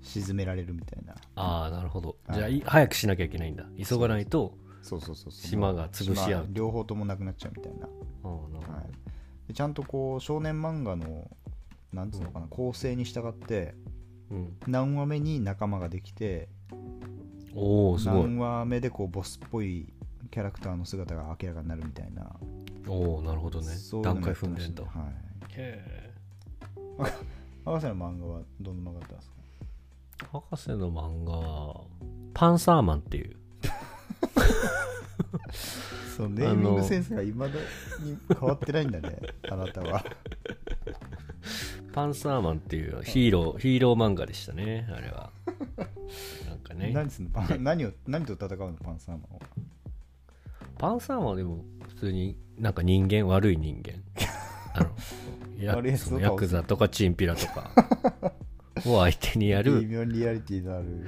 [0.00, 1.14] 沈められるみたいな。
[1.34, 2.16] ああなるほど。
[2.26, 2.38] はい。
[2.38, 3.66] じゃあい早くしなきゃいけないんだ。
[3.76, 4.54] 急がないと
[4.88, 5.48] そうそうそうそう。
[5.48, 7.86] 島が潰し合う島両方ともなくなっちゃうみたいな、
[8.28, 11.30] はい、でちゃんとこう少年漫画の
[11.92, 13.74] なんつうのかな構成に従って
[14.30, 16.50] うん、何話目に仲間ができて
[17.54, 18.22] おおすごい。
[18.24, 19.90] 何話目でこうボスっぽい
[20.30, 22.36] キャラクターの姿が明らかになるみたいな、
[22.86, 23.68] おおなるほどね。
[24.02, 24.82] 段階踏んでんだ。
[24.84, 25.14] たねはい。
[25.56, 26.12] へ
[27.64, 29.36] 博士の漫画はどんな漫画だったんですか？
[30.24, 31.80] え博士の漫画は
[32.34, 33.34] パンサーマンっていう
[36.18, 37.52] そのネーミングセンスがいまだ
[38.00, 40.04] に変わってないんだね あなたは。
[41.92, 45.30] パンサーマンっていうヒーローヒーロー漫画でしたねあれは。
[46.48, 46.90] なんかね。
[46.92, 47.30] 何すんの？
[47.30, 48.72] パン何を何と戦うの？
[48.72, 49.40] パンサーマンは
[50.76, 54.02] パンサーマンはでも普通になんか人間悪い人間。
[54.74, 57.70] あの やそのヤクザとかチンピラとか。
[58.86, 61.04] を相手にや微る妙にリアリティのある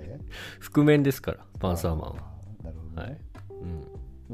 [0.60, 2.14] 覆面ですからパンサーマンは。
[2.62, 3.10] なるほど、はい。
[3.10, 3.80] ね、うん。
[3.80, 3.88] で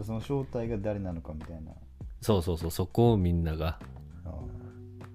[0.04, 1.72] その正体が誰なのかみたいな。
[2.20, 3.78] そうそうそうそこをみんなが。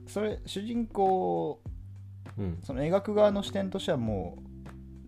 [0.08, 1.60] それ主人公
[2.38, 2.60] うん。
[2.64, 4.54] その描く側の視点としてはもう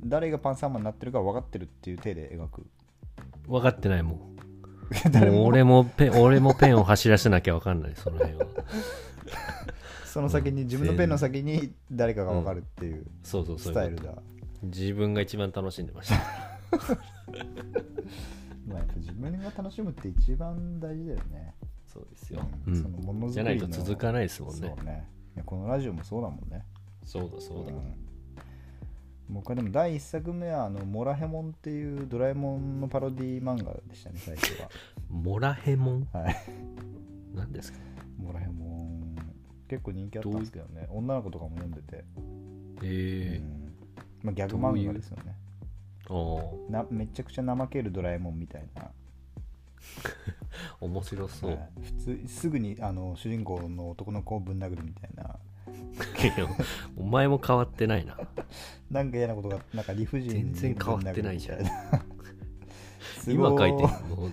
[0.03, 2.65] 誰がパンサーマンになってるか分かってるっていう体で描く。
[3.47, 4.36] 分かってないもん。
[5.43, 8.45] 俺もペン 俺もペンを走らせなきゃ分かんないその辺は。
[10.05, 14.13] その先に、うん自分のペンの先に誰かが分かるっていうそうそうそうスタイルだ、
[14.63, 16.15] 自分が一番楽しんでました
[18.66, 21.53] まあ、やっぱ自分が楽しむって一番大事だよね、
[21.86, 24.74] そうですよ、そのものづくりのじゃないと続かないですもんね。
[24.76, 25.07] そうね。
[25.45, 26.66] このラジオもそうだもんね。
[27.03, 27.95] そうだそうだ、ん。
[29.30, 34.53] 僕はでも第1作目はあのモラヘモンっていうドラえもんのパロディ漫画でしたね最初
[35.09, 36.07] モラヘモン？
[36.11, 36.36] ははい。
[37.34, 37.80] 何ですか？
[38.18, 39.16] モラヘモン。
[39.68, 40.88] 結構人気あったんですけどね。
[40.89, 42.05] 女の子とかも読んでて、
[42.84, 43.66] ええうん。
[44.24, 45.36] まあ、ギャグ漫画ですよね
[46.69, 48.91] なめちゃくちゃ怠けるドラえもんみたいな。
[50.81, 51.69] 面白そう、はい。
[51.81, 55.39] 普通すぐにあの主人公の男の子をぶん殴るみたいな。
[56.97, 58.17] お前も変わってないな。
[58.89, 61.59] なんか嫌なことがなんか理不尽に全然変わってないじゃん。
[63.27, 64.31] 今書いてもう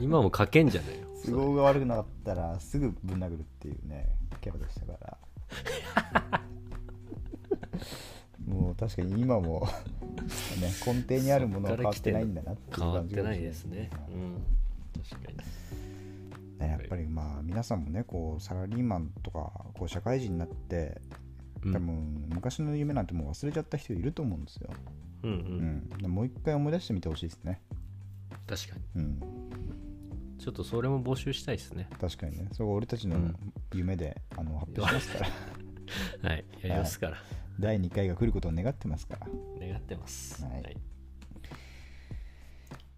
[0.00, 5.18] 今も書けんじゃないよ都合が悪くなかったらすぐぶん殴るっていうねキャラでしたから。
[8.46, 9.68] もう確かに今も
[10.60, 13.90] ね根底にあるものは変わってないんだなっていう変わっ感じがしてないですね。
[13.92, 14.46] はいうん。
[15.10, 21.00] 確かにねやっぱりまあ皆さんもねこうサラリーマンとかこう社会人になって
[21.64, 21.72] うん。
[21.72, 24.70] 多分昔の夢なんてもう忘れちゃった人いると思うんですよ、
[25.24, 25.34] うんう
[26.02, 26.08] うん。
[26.08, 27.60] んもう一回思い出してみてほしいですね、
[28.46, 29.02] 確かに。
[29.02, 29.20] うん、
[30.38, 31.88] ちょっとそれも募集したいですね。
[32.00, 32.48] 確かにね。
[32.52, 33.36] それが俺たちのうん。
[33.74, 35.30] 夢で、あの発表しますから
[36.22, 37.16] はいやりますから、
[37.58, 39.26] 第2回が来ることを願ってますから。
[39.66, 40.44] 願ってます。
[40.44, 40.76] はい。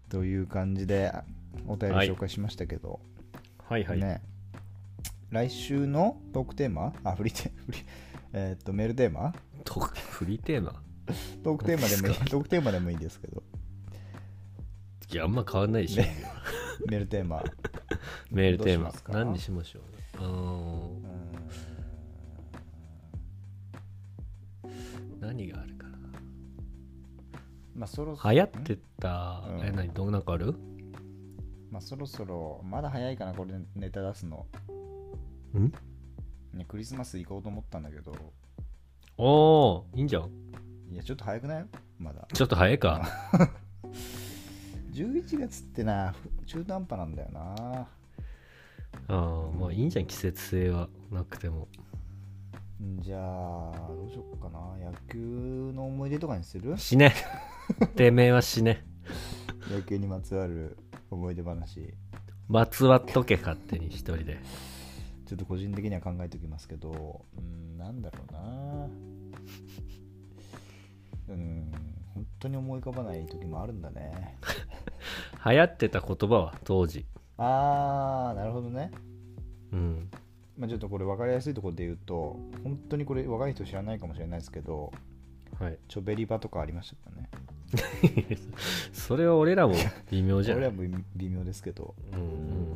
[0.09, 1.11] という感じで
[1.67, 2.99] お便りはい紹介しましたけど、
[3.67, 4.21] はいはい、ね。
[5.31, 6.93] 来週のトークテーマ？
[7.03, 7.83] あフリーテフリー
[8.33, 9.33] えーっとメールテーマ？
[9.63, 10.81] トークフリーテーマ？
[11.43, 13.43] トークテーマでもいいトークテーマでもいいですけど。
[15.11, 16.23] いやあんま変わんないでしょ、ね。
[16.87, 17.43] メールテーマ。
[18.31, 18.91] メールテーマ。
[19.09, 19.83] 何にしましょう
[20.17, 21.32] あのうー
[25.33, 25.97] 何があるかな？
[27.75, 29.65] まあそろそろ流行ってた、うん。
[29.65, 29.89] え何？
[29.89, 30.53] どんなんかある？
[31.71, 34.45] まあそろそろまだ早いかなこれネタ出すの、
[35.57, 35.71] ん？
[36.55, 38.15] ね、クリスマス行こうと思ったんだけど。
[39.17, 40.29] おおいいんじゃん。
[40.91, 41.65] いやちょっと早くない？
[41.97, 42.27] まだ。
[42.31, 43.09] ちょっと早いか。
[44.91, 46.13] 11 月ってな
[46.45, 47.41] 中途半端なんだよな。
[47.79, 47.87] あ
[49.07, 50.89] あまあいいんじゃん季節性は。
[51.11, 51.61] なくても。
[51.61, 51.67] ん
[52.99, 54.59] じゃあどうしよっかな。
[54.77, 56.77] 野球の思い出とかにする？
[56.77, 57.13] 死ね。
[57.95, 58.85] てめえは死ね。
[59.71, 60.77] 野球にまつわる
[61.09, 61.93] 思い出話。
[62.49, 64.39] まつわっとけ勝手に一人で。
[65.25, 68.87] ちょっと個人的には考えておきますけどうんなんだろうな。
[71.29, 71.71] うん
[72.13, 74.37] 本当に思い浮かばない時もあるんだね。
[75.45, 77.05] 流行ってた言葉は当時。
[77.37, 78.91] あーなるほどね。
[79.71, 80.09] うん
[80.57, 84.91] まあ、ちょっとこれ分かりやすいところで言うと本当にこれ若い人知らないかもしれないですけど
[85.59, 85.77] はい。
[85.87, 87.29] チョベリバとかありましたからね。
[88.93, 89.73] それは俺らも
[90.11, 91.95] 微妙じゃん 俺は微微妙ですけど。
[92.11, 92.19] うん。
[92.19, 92.67] うん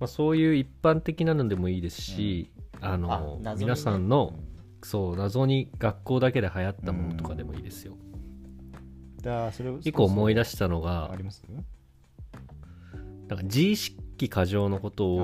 [0.00, 3.54] まあ、そういう一般的なのでもいいですし、あのあ謎にね。
[3.60, 4.34] 皆さんの、
[4.82, 7.96] そう謎に学校だけで流行ったものとかでもいいですよ、
[9.22, 11.44] だからそれを一個思い出ししたのがあります？
[13.28, 15.18] なんか自意識過剰のことを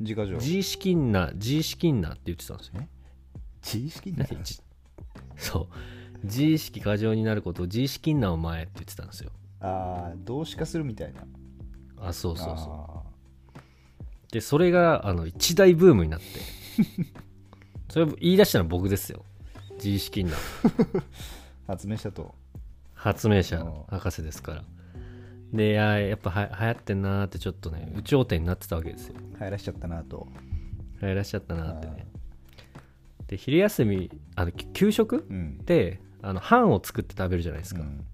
[0.00, 2.82] 自家情自意識んな自意識んなって言ってたんですよ
[3.62, 4.60] 自意識になる何 じ
[5.36, 6.26] そう。
[6.26, 9.30] 自意識過剰になることを自意識んなお前って言ってたんですよ。
[9.60, 11.26] ああ動詞化するみたいな。
[11.98, 13.02] あそうそうそ
[13.54, 13.56] う。
[13.58, 13.60] あ
[14.32, 16.26] でそれがあの一大ブームになって。
[17.90, 19.24] それを言い出したのは僕ですよ。
[19.76, 21.02] 自意識んなー
[21.66, 22.34] 発明したと。
[22.94, 24.64] 発明者うん博士ですから
[25.52, 29.14] でいややっぱは流行ってんなーってちょっとね有頂天になってたわけですよ。
[29.38, 30.26] 流行らしちゃったなと。
[31.00, 32.06] 流行らしちゃったなーってね。
[33.28, 35.58] で昼休みあのき給食うん。
[35.64, 38.04] であの飯を作って食べるじゃないですか、うん。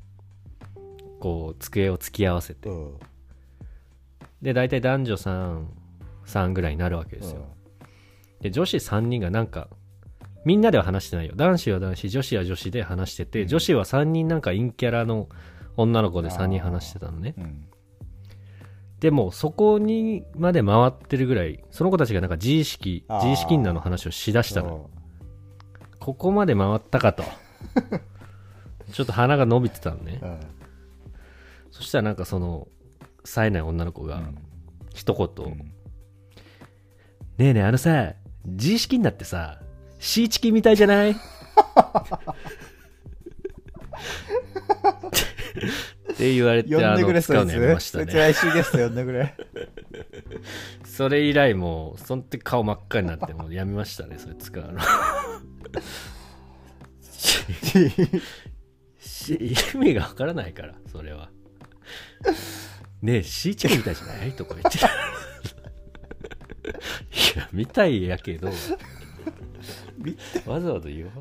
[1.21, 2.69] こう机を突き合わせて。
[2.69, 2.99] うん。
[4.43, 5.65] で大体男女3
[6.27, 7.47] 3ぐらいになるわけですよ、
[8.41, 9.69] で女子3人がなんか
[10.45, 11.35] みんなでは話してないよ。
[11.37, 13.49] 男子は男子女子は女子で話してて、うん。
[13.49, 15.29] 女子は3人なんか陰キャラの
[15.77, 17.35] 女の子で3人話してたのね。
[17.39, 17.67] うん。
[19.01, 24.91] でもそこにまで回ってるぐらいその子たちがなんか自意識自意識なの話をしだしたの。
[25.93, 27.25] そここまで回ったかと。
[28.93, 30.21] ちょっと鼻が伸びてたのね。
[30.23, 30.41] ううん。
[31.71, 32.69] そしたらなんかその
[33.25, 34.39] 冴えない女の子がうん。
[34.95, 35.59] 一言、うん。
[35.59, 35.65] ね
[37.39, 38.15] えねえあのさ
[38.45, 39.59] 自意識になってさ
[39.99, 41.11] シーチキンみたいじゃない？
[41.13, 41.21] って
[46.19, 48.07] 言われて呼んでくれあの使うのやめましたね。
[48.07, 49.35] 来週ゲスト呼んでくれ。
[50.85, 54.81] それ以来もうその時顔真っ赤になってもうやめましたねそれ使うの。
[58.99, 61.31] し意味がわからないからそれは。
[63.03, 64.33] ねえシーチキンみたいじゃない？
[64.33, 64.81] とか言ってい
[67.37, 68.49] やみたいやけど。
[70.47, 71.15] わざわざ言わん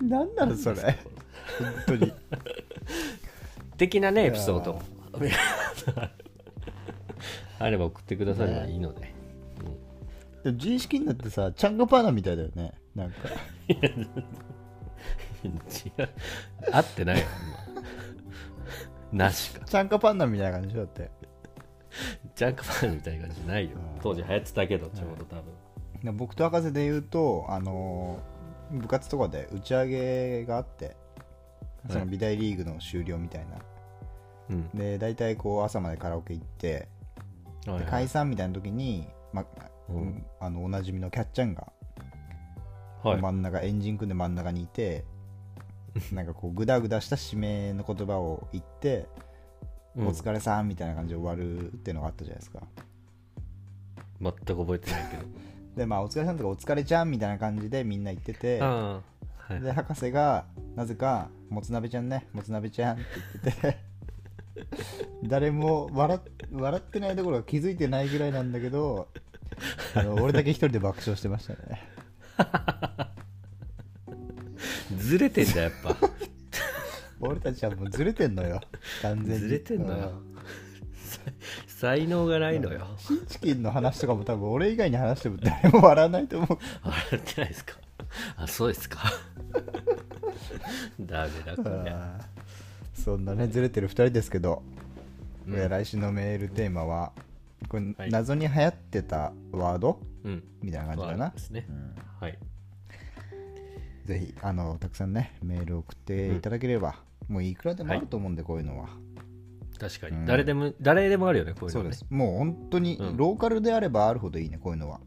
[0.00, 0.80] 何なのそれ。
[1.58, 2.12] 本当に。
[3.76, 4.80] 的なねエピソード。
[7.58, 9.12] あれば送ってくださればいいので、
[10.44, 12.72] でも自意識になってさチャンガパーナみたいだよね。
[12.94, 13.28] なんか。
[13.74, 13.82] 違
[16.02, 16.08] う。
[16.72, 17.24] 合ってないよ
[19.12, 19.24] 今。
[19.24, 19.64] なしか。
[19.64, 21.10] チャンカパンナみたいな感じだって。
[22.36, 23.70] ジャンクパンみたいな感じないよ。
[23.76, 24.00] うん。
[24.00, 25.44] 当時流行ってたけどちょうど多分。
[26.04, 28.37] で僕と博士で言うとあのー
[28.70, 30.96] 部活とかで打ち上げがあって
[31.90, 33.56] その美大リーグの終了みたいな、
[34.50, 34.68] うん。
[34.70, 36.88] で大体こう朝までカラオケ行って
[37.66, 37.84] はいはい。
[37.84, 39.44] で解散みたいな時に、ま
[39.88, 40.24] うん。
[40.40, 41.72] あのおなじみのキャッチャンが
[43.02, 43.20] はい。
[43.20, 45.04] 真ん中、エンジン組んで真ん中にいて
[46.12, 49.06] なんかこうグダグダした締めの言葉を言って、
[49.96, 50.06] うん。
[50.08, 52.62] お疲れさんみたいな感じで終わるっていうのがあったじゃないですか。
[54.20, 55.47] 全く覚えてないけど
[55.78, 59.00] でまあお疲れさんとかお疲れちゃんみたいな感じでみんな言っててあ
[59.48, 59.62] あはい。
[59.62, 63.04] で博士がなぜか「もつ鍋ちゃんねもつ鍋ちゃん」って
[63.44, 63.78] 言ってて
[65.24, 66.20] 誰も笑っ
[66.52, 69.08] 笑ってないところが気づいてないぐらいなんだけど
[69.94, 71.58] あの俺だけ一人で爆笑してましたね。
[74.98, 75.96] ずれてんだやっぱ。
[77.20, 78.60] 俺たちはもうずれてんのよ
[79.02, 79.40] 完全に。
[79.40, 80.08] ずれてんのよ。
[80.08, 80.28] うん
[81.66, 82.86] 才能がないのよ。
[82.98, 86.58] シーチキンの話とかも多分俺以外に話しても誰も笑わないと思う。
[86.82, 87.76] 笑ってないですか？
[88.36, 88.98] あそうですか。
[91.00, 94.62] ダメだこりゃあーそんなねずれてる2人ですけど、
[95.46, 95.54] うん。
[95.54, 97.12] えー来週のメールテーマは
[97.68, 98.10] これ、はい。
[98.10, 100.00] 謎に流行ってたワード？
[100.24, 100.44] うん。
[100.62, 101.30] みたいな感じかな？
[101.30, 101.66] ですね。
[101.68, 101.94] うん。
[102.20, 102.38] はい。
[104.04, 106.96] ぜひあのたくさんねメール送っていただければ、
[107.28, 108.88] もういくらでもあると思うんで、こういうのは
[109.78, 110.26] 確かに、うん。
[110.26, 111.84] 誰でも誰でもあるよねこういうのね。
[111.84, 112.06] そうです。
[112.10, 113.16] もう本当にうん。
[113.16, 115.00] ローカルであればあるほどいいねこういうのは。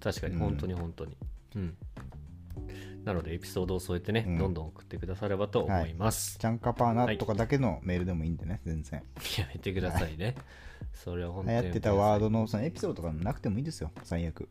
[0.00, 0.34] 確かに。
[0.34, 0.40] うん。
[0.40, 1.16] 本当に本当に。
[1.56, 1.76] うん。
[3.04, 4.38] なのでエピソードを添えてね、うん。
[4.38, 9.02] どんどん送ってくださればと思います、チャンカパーナとかだけのメールでもいいんでね全然。
[9.38, 10.34] やめてくださいね、
[10.92, 14.48] それは本当に流行ってたワードのそのエピソードとかなくてもいいですよ最悪。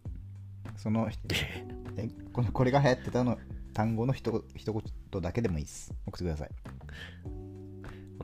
[0.75, 1.07] その
[1.97, 3.37] えこのこれが流行ってたの
[3.73, 5.93] 単語の一言だけでもいいです。
[6.07, 6.49] 送ってください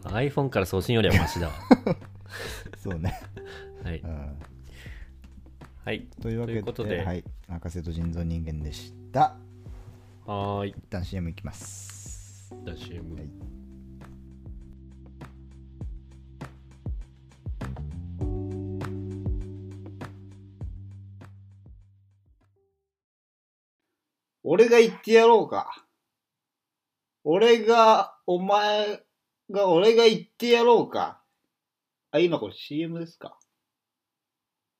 [0.03, 1.53] iPhone から送信よりはマシだわ。
[2.81, 3.21] そうね、
[3.83, 4.37] はい、うん、
[5.85, 9.35] はい、というわけではい、博士と人造人間でした。
[10.25, 10.69] はーい。
[10.69, 12.55] 一旦 CM いきます。
[12.63, 13.29] じゃあ CM はい。
[24.43, 25.85] 俺が言ってやろうか。
[27.25, 29.02] 俺が、お前
[29.49, 31.21] が、俺が言ってやろうか。
[32.11, 33.37] あ、今これ CM ですか？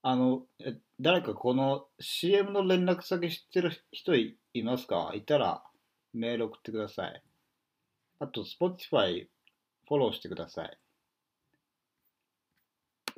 [0.01, 5.11] あの、え誰かこの CM の連絡先知ってる人いいますか？
[5.15, 5.63] いたら
[6.13, 7.23] メール送ってください。
[8.19, 9.27] あと、Spotify
[9.87, 10.77] フォローしてください。